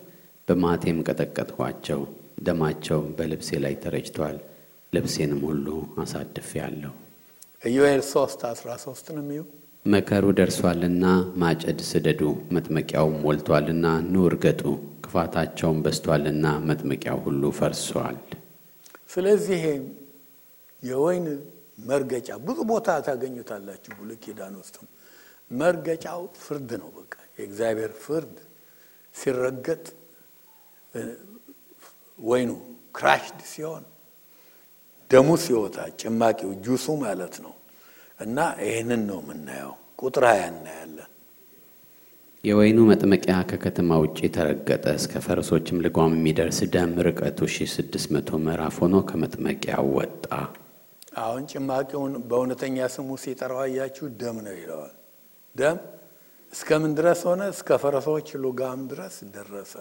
[0.48, 2.02] በማቴም ቀጠቀጥኋቸው።
[2.44, 4.38] ደማቸው በልብሴ ላይ ተረጭቷል፣
[4.94, 5.68] ልብሴንም ሁሉ
[6.04, 6.94] አሳድፌአለሁ።
[7.64, 9.42] ኢዮኤል 3 13 ነው የሚዩ
[9.86, 11.06] መከሩ ደርሷልና
[11.42, 12.22] ማጨድ ስደዱ፣
[12.56, 14.62] መጥመቂያውም ሞልቷልና ኑ እርገጡ።
[15.14, 18.16] ክፋታቸውም በዝቷልና መጥመቂያው ሁሉ ፈርሷል።
[19.14, 19.61] ስለዚህ
[20.84, 21.26] የወይን
[21.89, 24.88] መርገጫ ብዙ ቦታ ታገኙታላችሁ። ብሉይ ኪዳን ውስጥም
[25.51, 28.34] መርገጫው ፍርድ ነው። በቃ የእግዚአብሔር ፍርድ
[29.16, 29.86] ሲረገጥ
[32.20, 32.49] ወይኑ
[32.95, 33.86] ክራሽድ ሲሆን
[35.11, 37.55] ደሙ ሲወጣ ጭማቂው ጁሱ ማለት ነው።
[38.20, 41.11] እና ይህንን ነው የምናየው። ቁጥር ሀያ እናያለን።
[42.44, 48.78] የወይኑ መጥመቂያ ከከተማ ውጭ ተረገጠ፣ እስከ ፈረሶችም ልጓም የሚደርስ ደም ርቀቱ ሺህ ስድስት መቶ ምዕራፍ
[48.84, 50.26] ሆኖ ከመጥመቂያው ወጣ።
[51.22, 54.94] አሁን ጭማቂውን በእውነተኛ ስሙ ሲጠራው አያችሁ፣ ደም ነው ይለዋል።
[55.56, 55.78] ደም
[56.54, 57.41] እስከምን ድረስ ሆነ?
[57.54, 59.74] እስከ ፈረሶች ልጓም ድረስ ደረሰ።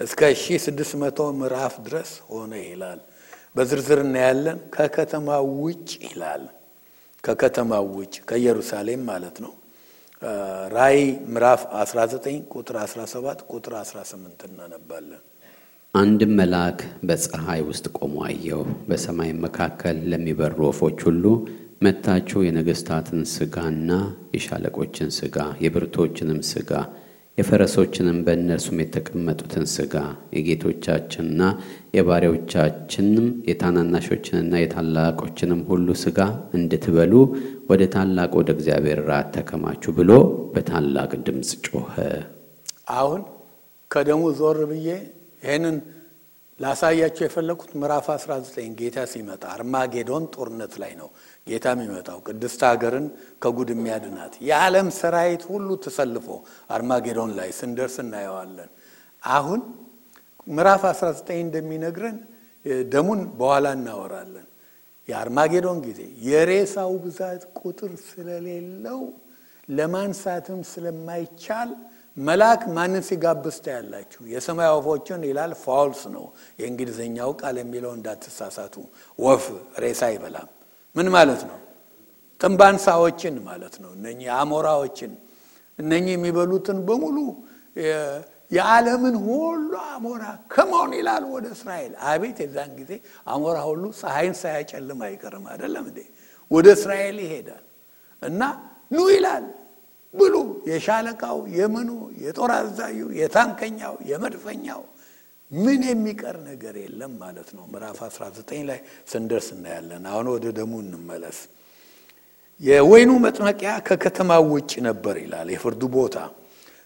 [0.00, 3.00] እስከ ሺህ ስድስት መቶ ምዕራፍ ድረስ ሆነ ይላል።
[3.56, 6.44] በዝርዝር እናያለን። ከከተማ ውጭ ይላል
[7.24, 9.52] ከከተማው ውጭ ከኢየሩሳሌም ማለት ነው።
[10.72, 15.20] ራእይ ምዕራፍ 19 ቁጥር 17 ቁጥር 18 እናነባለን።
[15.94, 21.24] አንድም መልአክ በፀሐይ ውስጥ ቆሞ አየሁ። በሰማይ መካከል ለሚበሩ ወፎች ሁሉ
[21.82, 23.90] መጥታችሁ የነገሥታትን ሥጋና
[24.34, 26.72] የሻለቆችን ሥጋ የብርቶችንም ሥጋ
[27.38, 29.94] የፈረሶችንም በእነርሱም የተቀመጡትን ሥጋ
[30.36, 31.42] የጌቶቻችንና
[31.96, 36.20] የባሪያዎቻችንም የታናናሾችንና የታላቆችንም ሁሉ ሥጋ
[36.58, 37.12] እንድትበሉ
[37.70, 40.12] ወደ ታላቅ ወደ እግዚአብሔር ራት ተከማችሁ ብሎ
[40.54, 41.94] በታላቅ ድምፅ ጮኸ።
[42.96, 43.22] አሁን
[43.90, 44.88] ከደሙ ዞር ብዬ
[45.42, 45.76] ይህንን
[46.60, 51.08] ላሳያቸው የፈለኩት ምዕራፍ 19 ጌታ ሲመጣ አርማጌዶን ጦርነት ላይ ነው
[51.48, 53.06] ጌታ የሚመጣው ቅድስት ሀገርን
[53.42, 56.28] ከጉድ የሚያድናት የዓለም ሰራዊት ሁሉ ተሰልፎ
[56.76, 58.70] አርማጌዶን ላይ ስንደርስ እናየዋለን።
[59.22, 59.60] አሁን
[60.48, 62.18] ምዕራፍ 19 እንደሚነግረን
[62.92, 64.46] ደሙን በኋላ እናወራለን።
[65.08, 69.00] የአርማጌዶን ጊዜ የሬሳው ብዛት ቁጥር ስለሌለው
[69.68, 71.70] ለማንሳትም ስለማይቻል
[72.16, 74.20] መልአክ ማንን ሲጋብዝ ታያላችሁ?
[74.32, 76.24] የሰማይ ወፎችን ይላል። ፋውልስ ነው
[76.60, 78.74] የእንግሊዝኛው ቃል የሚለው እንዳትሳሳቱ።
[79.18, 79.44] ወፍ
[79.78, 80.48] ሬሳ አይበላም።
[80.98, 81.58] ምን ማለት ነው?
[82.40, 85.12] ጥንባንሳዎችን ማለት ነው። እነኚህ አሞራዎችን
[85.78, 87.16] እነኚህ የሚበሉትን በሙሉ
[88.50, 90.22] የዓለምን ሁሉ አሞራ
[90.52, 92.92] ከመሆን ይላል ወደ እስራኤል። አቤት የዛን ጊዜ
[93.26, 95.98] አሞራ ሁሉ ፀሐይን ሳያጨልም አይቀርም አይደለም እንዴ?
[96.50, 97.64] ወደ እስራኤል ይሄዳል
[98.22, 98.42] እና
[98.90, 99.44] ኑ ይላል
[100.14, 100.34] ብሉ።
[100.70, 101.90] የሻለቃው፣ የምኑ፣
[102.22, 104.82] የጦር አዛዡ፣ የታንከኛው፣ የመድፈኛው
[105.50, 108.78] ምን የሚቀር ነገር የለም ማለት ነው። ምዕራፍ 19 ላይ
[109.12, 111.38] ስንደርስ እናያለን። አሁን ወደ ደሙ እንመለስ።
[112.60, 116.16] የወይኑ መጥመቂያ ከከተማው ውጭ ነበር ይላል የፍርዱ ቦታ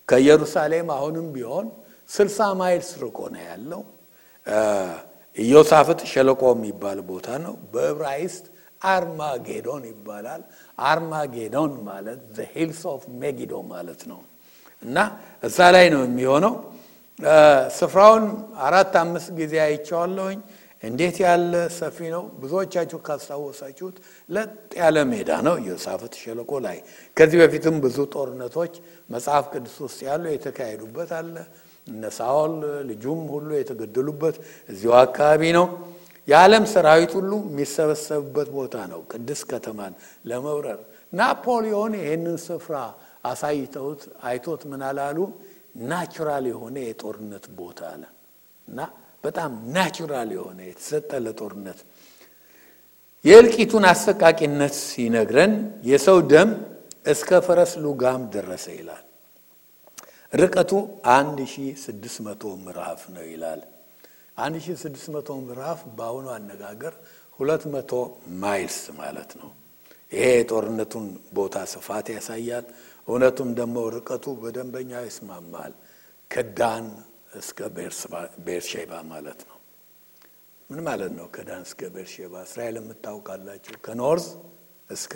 [0.08, 1.66] ከኢየሩሳሌም አሁንም ቢሆን
[2.10, 3.82] ስልሳ ማይልስ ርቆ ነው ያለው።
[5.36, 8.44] ኢዮሳፍጥ ሸለቆ የሚባል ቦታ ነው። በዕብራይስጥ
[8.82, 10.42] አርማጌዶን ይባላል።
[10.84, 14.20] አርማጌዶን ማለት the hills of Megiddo ማለት ነው
[14.82, 14.96] እና
[15.42, 16.54] እዛ ላይ ነው የሚሆነው።
[17.78, 18.24] ስፍራውን
[18.66, 20.38] አራት አምስት ጊዜ አይቼዋለሁኝ።
[20.82, 22.22] እንዴት ያለ ሰፊ ነው!
[22.40, 23.96] ብዙዎቻችሁ ካስታወሳችሁት
[24.28, 24.48] ለጥ
[24.80, 26.78] ያለ ሜዳ ነው ኢዮሳፍጥ ሸለቆ ላይ።
[27.16, 28.72] ከዚህ በፊትም ብዙ ጦርነቶች
[29.10, 31.34] መጽሐፍ ቅዱስ ውስጥ ያሉ የተካሄዱበት አለ።
[31.86, 32.54] እነ ሳኦል
[32.90, 34.36] ልጁም ሁሉ የተገደሉበት
[34.68, 35.66] እዚሁ አካባቢ ነው።
[36.28, 39.94] የዓለም ሰራዊት ሁሉ የሚሰበሰብበት ቦታ ነው። ቅድስት ከተማን
[40.30, 40.80] ለመውረር
[41.12, 42.76] ናፖሊዮን ይህንን ስፍራ
[43.24, 45.18] አሳይተውት አይቶት ምን አላሉ?
[45.74, 48.02] natural የሆነ የጦርነት ቦታ አለ
[48.68, 48.80] እና
[49.24, 51.80] በጣም natural የሆነ የተሰጠ ለጦርነት
[53.24, 55.52] የእልቂቱን አሰቃቂነት ሲነግረን
[55.84, 56.50] የሰው ደም
[57.06, 59.04] እስከ ፈረስ ልጓም ደረሰ ይላል።
[60.32, 60.72] ርቀቱ
[61.12, 63.60] 1600 ምዕራፍ ነው ይላል።
[64.38, 66.94] 1600 ምዕራፍ በአሁኑ አነጋገር
[67.38, 68.00] 200
[68.42, 69.50] miles ማለት ነው።
[70.12, 72.64] ይሄ የጦርነቱን ቦታ ስፋት ያሳያል።
[73.08, 75.72] እውነቱም ደግሞ ርቀቱ በደንበኛ ይስማማል።
[76.30, 76.86] ከዳን
[77.38, 77.58] እስከ
[78.46, 79.58] ቤርሼባ ማለት ነው።
[80.70, 81.26] ምን ማለት ነው?
[81.34, 84.26] ከዳን እስከ ቤርሼባ እስራኤል የምታውቃላችሁ ከ north
[84.90, 85.12] እስከ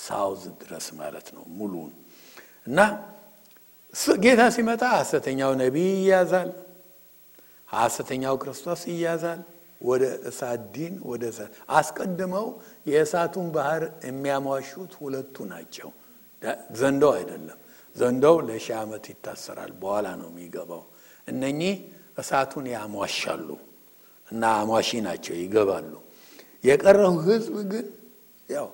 [0.00, 1.92] ሳውዝ ድረስ ማለት ነው ሙሉን
[2.66, 2.78] እና
[4.22, 6.50] ጌታ ሲመጣ ሐሰተኛው ነቢይ ይያዛል፣
[7.68, 9.40] ሐሰተኛው ክርስቶስ ይያዛል።
[9.80, 12.46] ወደ እሳት ዲን ወደ እሳት አስቀድመው
[12.90, 15.88] የእሳቱን ባህር የሚያሟሹት ሁለቱ ናቸው።
[16.78, 17.58] ዘንዶው አይደለም።
[17.96, 20.82] ዘንዶው ለሺህ ዓመት ይታሰራል፣ በኋላ ነው የሚገባው።
[21.28, 21.74] እነኚህ
[22.18, 23.48] እሳቱን ያሟሻሉ
[24.28, 25.92] እና አሟሺ ናቸው፣ ይገባሉ።
[26.64, 27.86] የቀረው ሕዝብ ግን
[28.48, 28.68] ያው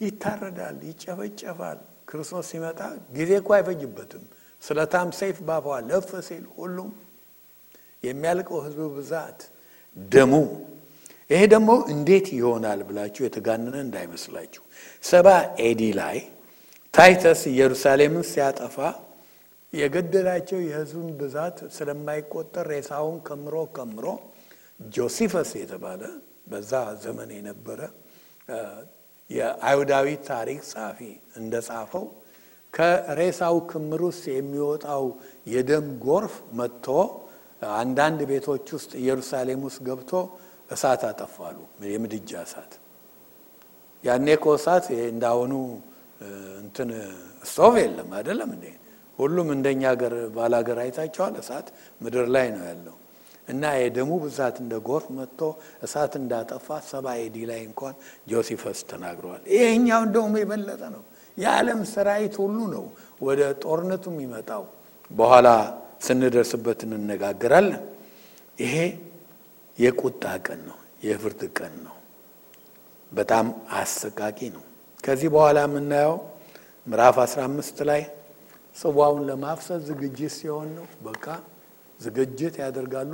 [0.00, 1.78] ይታረዳል፣ ይጨፈጨፋል።
[2.08, 2.80] ክርስቶስ ሲመጣ
[3.16, 4.24] ጊዜ እኮ አይፈጅበትም።
[4.62, 6.90] ስለታም ሰይፍ ባፉ አለው እፍ ሲል ሁሉም
[8.04, 9.40] የሚያልቀው ሕዝብ ብዛት
[10.10, 10.32] ደሙ።
[11.30, 14.62] ይሄ ደግሞ እንዴት ይሆናል ብላችሁ የተጋነነ እንዳይመስላችሁ።
[15.04, 15.26] ሰባ
[15.60, 16.18] AD ላይ
[16.94, 18.76] ታይተስ ኢየሩሳሌምን ሲያጠፋ
[19.72, 24.06] የገደላቸው የህዝቡን ብዛት ስለማይቆጠር ሬሳውን ከምሮ ከምሮ
[24.94, 26.02] ጆሲፈስ የተባለ
[26.50, 26.72] በዛ
[27.04, 27.80] ዘመን የነበረ
[29.30, 31.00] የአይሁዳዊ ታሪክ ጸሐፊ
[31.40, 32.04] እንደጻፈው
[32.72, 35.04] ከሬሳው ክምር ውስጥ የሚወጣው
[35.52, 36.86] የደም ጎርፍ መጥቶ
[37.78, 40.12] አንዳንድ ቤቶች ውስጥ ኢየሩሳሌም ውስጥ ገብቶ
[40.70, 41.58] እሳት አጠፋሉ።
[41.88, 42.72] የምድጃ እሳት።
[44.04, 45.52] ያኔ እኮ እሳት እንዳሁኑ
[46.60, 46.90] እንትን
[47.44, 48.66] ስቶቭ የለም አይደለም እንዴ?
[49.18, 51.66] ሁሉም እንደኛ ሀገር ባላገር አይታቸዋል። እሳት
[52.00, 52.96] ምድር ላይ ነው ያለው
[53.48, 55.40] እና የደሙ ብዛት እንደ ጎርፍ መጥቶ
[55.84, 57.94] እሳት እንዳጠፋ ሰባ ኤዲ ላይ እንኳን
[58.30, 61.02] ጆሲፈስ ተናግረዋል። ይሄኛው እንደውም የበለጠ ነው።
[61.38, 62.84] የዓለም ሰራዊት ሁሉ ነው
[63.20, 64.64] ወደ ጦርነቱ የሚመጣው።
[65.10, 65.48] በኋላ
[66.06, 67.84] ስንደርስበት እንነጋገራለን።
[68.58, 68.74] ይሄ
[69.78, 71.96] የቁጣ ቀን ነው፣ የፍርድ ቀን ነው።
[73.12, 74.64] በጣም አሰቃቂ ነው።
[75.04, 76.14] ከዚህ በኋላ የምናየው
[76.86, 78.02] ምዕራፍ 15 ላይ
[78.76, 81.24] ጽዋውን ለማፍሰስ ዝግጅት ሲሆን ነው። በቃ
[82.00, 83.12] ዝግጅት ያደርጋሉ።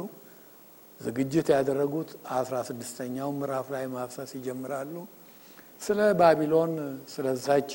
[1.01, 4.95] ዝግጅት ያደረጉት አስራ ስድስተኛው ምዕራፍ ላይ ማፍሰስ ይጀምራሉ።
[5.81, 6.73] ስለ ባቢሎን
[7.13, 7.73] ስለዛች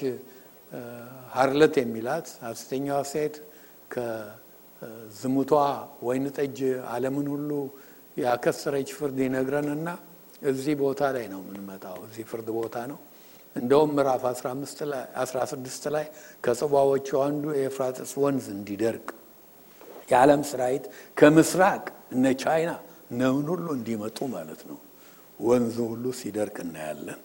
[1.36, 3.36] ሀርለት የሚላት ሐሰተኛዋ ሴት
[3.94, 5.52] ከዝሙቷ
[6.08, 6.58] ወይን ጠጅ
[6.92, 7.52] ዓለምን ሁሉ
[8.18, 9.88] ያከሰረች ፍርድ ይነግረንና
[10.50, 13.00] እዚህ ቦታ ላይ ነው የምንመጣው። እዚህ ፍርድ ቦታ ነው።
[13.60, 16.06] እንደውም ምዕራፍ 16 ላይ
[16.44, 19.08] ከጽዋዎቹ አንዱ የኤፍራጥስ ወንዝ እንዲደርቅ
[20.12, 20.86] የዓለም ሰራዊት
[21.18, 21.84] ከምስራቅ
[22.16, 22.72] እነ ቻይና
[23.20, 24.78] ነውን ሁሉ እንዲመጡ ማለት ነው።
[25.40, 27.20] ወንዙ ሁሉ ሲደርቅ እናያለን።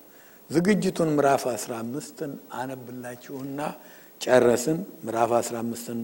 [0.50, 3.60] ዝግጅቱን ምዕራፍ 15ን አነብላችሁና
[4.20, 6.00] ጨረስን። ምዕራፍ 15ን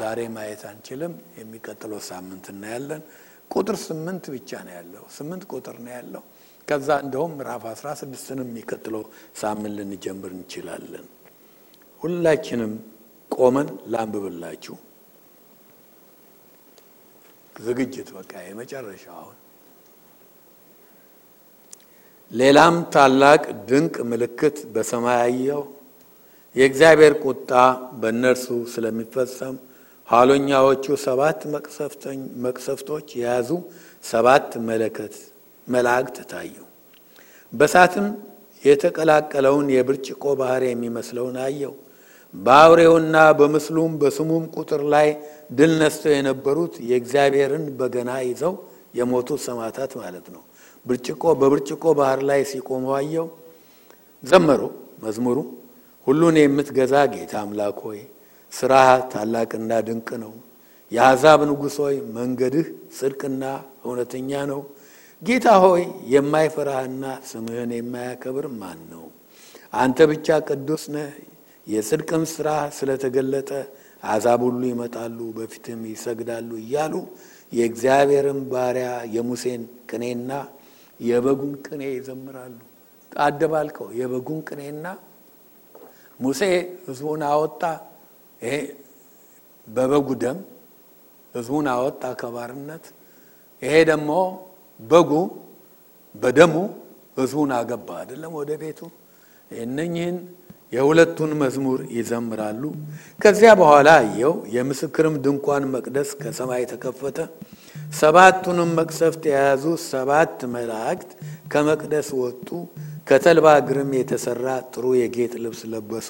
[0.00, 3.02] ዛሬ ማየት አንችልም። የሚቀጥለው ሳምንት እናያለን።
[3.50, 6.22] ቁጥር ስምንት ብቻ ነው ያለው። ስምንት ቁጥር ነው ያለው።
[6.68, 9.02] ከዛ እንደውም ምዕራፍ አስራ ስድስትንም የሚቀጥለው
[9.40, 11.06] ሳምንት ልንጀምር እንችላለን።
[12.02, 12.72] ሁላችንም
[13.30, 14.76] ቆመን ላንብብላችሁ።
[17.60, 19.36] ዝግጅት በቃ የመጨረሻው አሁን
[22.30, 25.62] ሌላም ታላቅ ድንቅ ምልክት በሰማይ አየሁ።
[26.56, 27.50] የእግዚአብሔር ቁጣ
[28.00, 29.54] በእነርሱ ስለሚፈጸም
[30.08, 31.40] ኋለኛዎቹ ሰባት
[32.44, 33.50] መቅሰፍቶች የያዙ
[34.04, 35.14] ሰባት መለከት
[35.68, 36.54] መላእክት ታዩ።
[37.52, 38.06] በእሳትም
[38.62, 41.74] የተቀላቀለውን የብርጭቆ ባህር የሚመስለውን አየው።
[42.34, 45.08] በአውሬውና በምስሉም በስሙም ቁጥር ላይ
[45.50, 48.54] ድል ነስተው የነበሩት የእግዚአብሔርን በገና ይዘው
[48.98, 50.42] የሞቱት ሰማዕታት ማለት ነው።
[50.86, 53.28] ብርጭቆ በብርጭቆ ባህር ላይ ሲቆሙ አየው።
[54.24, 54.62] ዘመሩ
[55.04, 55.38] መዝሙሩ
[56.06, 58.00] ሁሉን የምትገዛ ጌታ አምላክ ሆይ
[58.52, 60.32] ስራህ ታላቅና ድንቅ ነው።
[60.92, 63.44] የአሕዛብ ንጉሥ ሆይ መንገድህ ጽድቅና
[63.84, 64.60] እውነተኛ ነው።
[65.24, 69.04] ጌታ ሆይ የማይፈራህና ስምህን የማያከብር ማን ነው?
[69.74, 71.12] አንተ ብቻ ቅዱስ ነህ።
[71.66, 73.50] የጽድቅም ስራ ስለተገለጠ
[74.02, 76.94] አሕዛብ ሁሉ ይመጣሉ፣ በፊትም ይሰግዳሉ እያሉ
[77.52, 80.30] የእግዚአብሔርን ባሪያ የሙሴን ቅኔና
[81.00, 82.58] የበጉን ቅኔ ይዘምራሉ።
[83.12, 84.86] አደባልቀው የበጉን ቅኔና
[86.20, 86.40] ሙሴ
[86.86, 87.62] ሕዝቡን አወጣ።
[89.66, 90.38] በበጉ ደም
[91.34, 92.84] ሕዝቡን አወጣ ከባርነት።
[93.62, 94.10] ይሄ ደግሞ
[94.80, 95.10] በጉ
[96.14, 96.54] በደሙ
[97.16, 98.80] ሕዝቡን አገባ አይደለም ወደ ቤቱ።
[99.58, 100.16] እነኝህን
[100.72, 102.62] የሁለቱን መዝሙር ይዘምራሉ።
[103.20, 107.18] ከዚያ በኋላ አየው የምስክርም ድንኳን መቅደስ ከሰማይ ተከፈተ።
[107.98, 111.10] ሰባቱንም መቅሰፍት የያዙ ሰባት መላእክት
[111.52, 112.48] ከመቅደስ ወጡ።
[113.08, 116.08] ከተልባ እግርም የተሰራ ጥሩ የጌጥ ልብስ ለበሱ።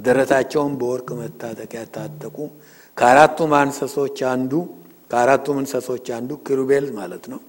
[0.00, 2.36] ደረታቸውን በወርቅ መታጠቂያ ታጠቁ።
[2.96, 4.52] ከአራቱም እንስሶች አንዱ
[5.10, 7.40] ከአራቱም እንስሶች አንዱ ኪሩቤል ማለት ነው።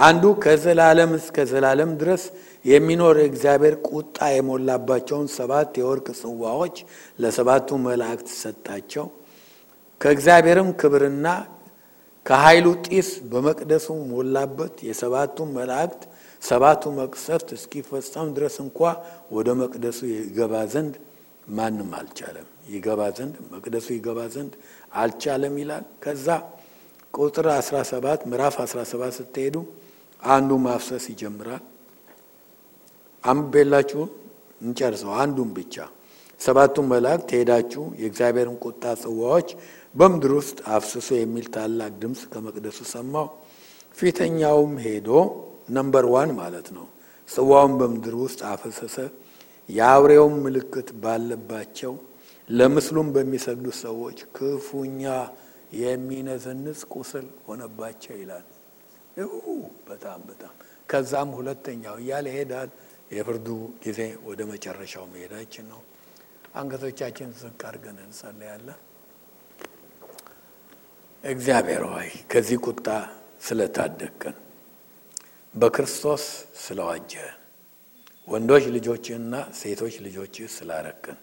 [0.00, 2.22] አንዱ ከዘላለም እስከ ዘላለም ድረስ
[2.64, 6.76] የሚኖር የእግዚአብሔር ቁጣ የሞላባቸውን ሰባት የወርቅ ጽዋዎች
[7.22, 9.06] ለሰባቱ መላእክት ሰጣቸው።
[10.00, 11.26] ከእግዚአብሔርም ክብርና
[12.26, 16.02] ከኃይሉ ጢስ በመቅደሱ ሞላበት። የሰባቱ መላእክት
[16.42, 18.78] ሰባቱ መቅሰፍት እስኪፈጸም ድረስ እንኳ
[19.36, 20.94] ወደ መቅደሱ ይገባ ዘንድ
[21.56, 24.52] ማንም አልቻለም። ይገባ ዘንድ መቅደሱ ይገባ ዘንድ
[25.00, 26.26] አልቻለም ይላል። ከዛ
[27.14, 29.56] ቁጥር 17 ምዕራፍ 17 ስትሄዱ
[30.22, 31.64] አንዱ ማፍሰስ ይጀምራል።
[33.24, 34.02] አንብቤላችሁ
[34.60, 35.74] እንጨርሰው። አንዱን ብቻ
[36.40, 39.48] ሰባቱን መላእክት ሄዳችሁ የእግዚአብሔርን ቁጣ ጽዋዎች
[39.94, 43.26] በምድር ውስጥ አፍስሶ የሚል ታላቅ ድምፅ ከመቅደሱ ሰማሁ።
[43.96, 45.08] ፊተኛውም ሄዶ
[45.70, 46.86] number one ማለት ነው
[47.28, 48.96] ጽዋውን በምድር ውስጥ አፈሰሰ።
[49.68, 51.92] የአውሬውን ምልክት ባለባቸው
[52.50, 55.02] ለምስሉም በሚሰግዱ ሰዎች ክፉኛ
[55.82, 58.46] የሚነዘንዝ ቁስል ሆነባቸው ይላል።
[59.88, 60.54] በጣም በጣም
[60.88, 62.70] ከዛም ሁለተኛው እያለ ይሄዳል።
[63.12, 63.48] የፍርዱ
[63.84, 65.80] ጊዜ ወደ መጨረሻው መሄዳችን ነው።
[66.54, 68.78] አንገቶቻችን ዝቅ አድርገን እንጸለያለን።
[71.24, 72.86] እግዚአብሔር ሆይ ከዚህ ቁጣ
[73.42, 74.36] ስለታደግከን
[75.54, 76.24] በክርስቶስ
[76.62, 77.36] ስለዋጀህን
[78.28, 81.18] ወንዶች ልጆችህና ሴቶች ልጆችህ ስላረክን